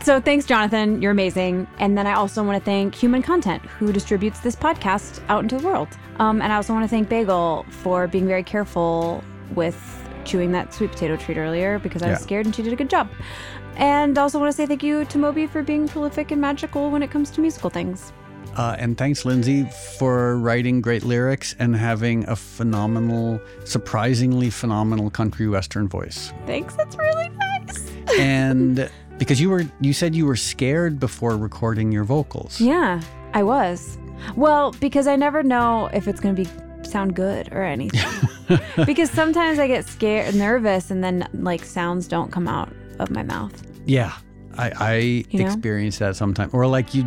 [0.03, 1.03] So thanks, Jonathan.
[1.03, 1.67] You're amazing.
[1.79, 5.59] And then I also want to thank Human Content, who distributes this podcast out into
[5.59, 5.89] the world.
[6.19, 9.23] Um, and I also want to thank Bagel for being very careful
[9.55, 9.77] with
[10.25, 12.23] chewing that sweet potato treat earlier because I was Yeah.
[12.23, 13.09] scared and she did a good job.
[13.77, 17.03] And also want to say thank you to Moby for being prolific and magical when
[17.03, 18.13] it comes to musical things.
[18.57, 19.65] uh, and thanks, Lindsay,
[19.99, 26.33] for writing great lyrics and having a phenomenal, surprisingly phenomenal country western voice.
[26.47, 26.75] Thanks.
[26.75, 27.58] That's really nice.
[28.19, 32.61] And because you were, you said you were scared before recording your vocals.
[32.61, 33.01] Yeah,
[33.35, 33.99] I was.
[34.37, 36.51] Well, because I never know if it's going to be
[36.89, 38.01] sound good or anything.
[38.87, 43.23] because sometimes I get scared, nervous, and then like sounds don't come out of my
[43.23, 43.53] mouth.
[43.87, 44.13] Yeah,
[44.57, 44.95] I, I
[45.31, 45.47] You know?
[45.47, 47.05] experience that sometimes, or like you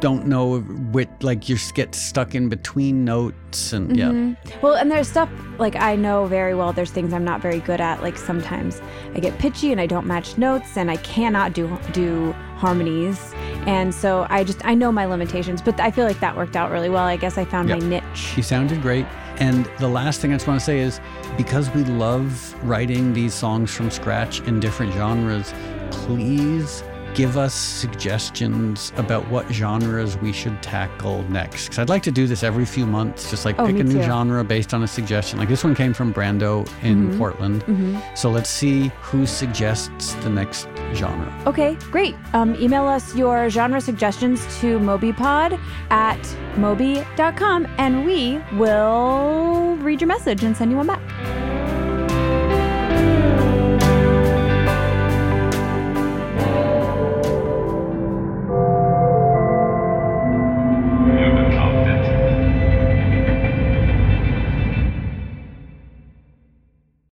[0.00, 0.60] don't know
[0.92, 4.06] which, like you get stuck in between notes, and yeah.
[4.08, 4.36] Mhm.
[4.62, 5.28] Well, and there's stuff
[5.58, 6.72] like I know very well.
[6.72, 8.02] There's things I'm not very good at.
[8.02, 8.80] Like sometimes
[9.14, 13.34] I get pitchy and I don't match notes, and I cannot do do harmonies.
[13.66, 16.70] And so I just I know my limitations, but I feel like that worked out
[16.70, 17.04] really well.
[17.04, 17.80] I guess I found Yep.
[17.82, 18.34] my niche.
[18.36, 19.06] You sounded great.
[19.38, 21.00] And the last thing I just want to say is
[21.38, 25.54] because we love writing these songs from scratch in different genres,
[25.90, 26.82] please
[27.14, 31.64] give us suggestions about what genres we should tackle next.
[31.64, 33.94] Because I'd like to do this every few months, just like Oh, pick a new
[33.98, 34.02] too.
[34.02, 35.38] genre based on a suggestion.
[35.38, 37.18] Like this one came from Brando in Mm-hmm.
[37.18, 37.64] Portland.
[38.14, 41.32] So let's see who suggests the next genre.
[41.46, 42.14] Okay, great.
[42.32, 45.58] Um, email us your genre suggestions to mobypod
[45.90, 51.59] at moby.com and we will read your message and send you one back.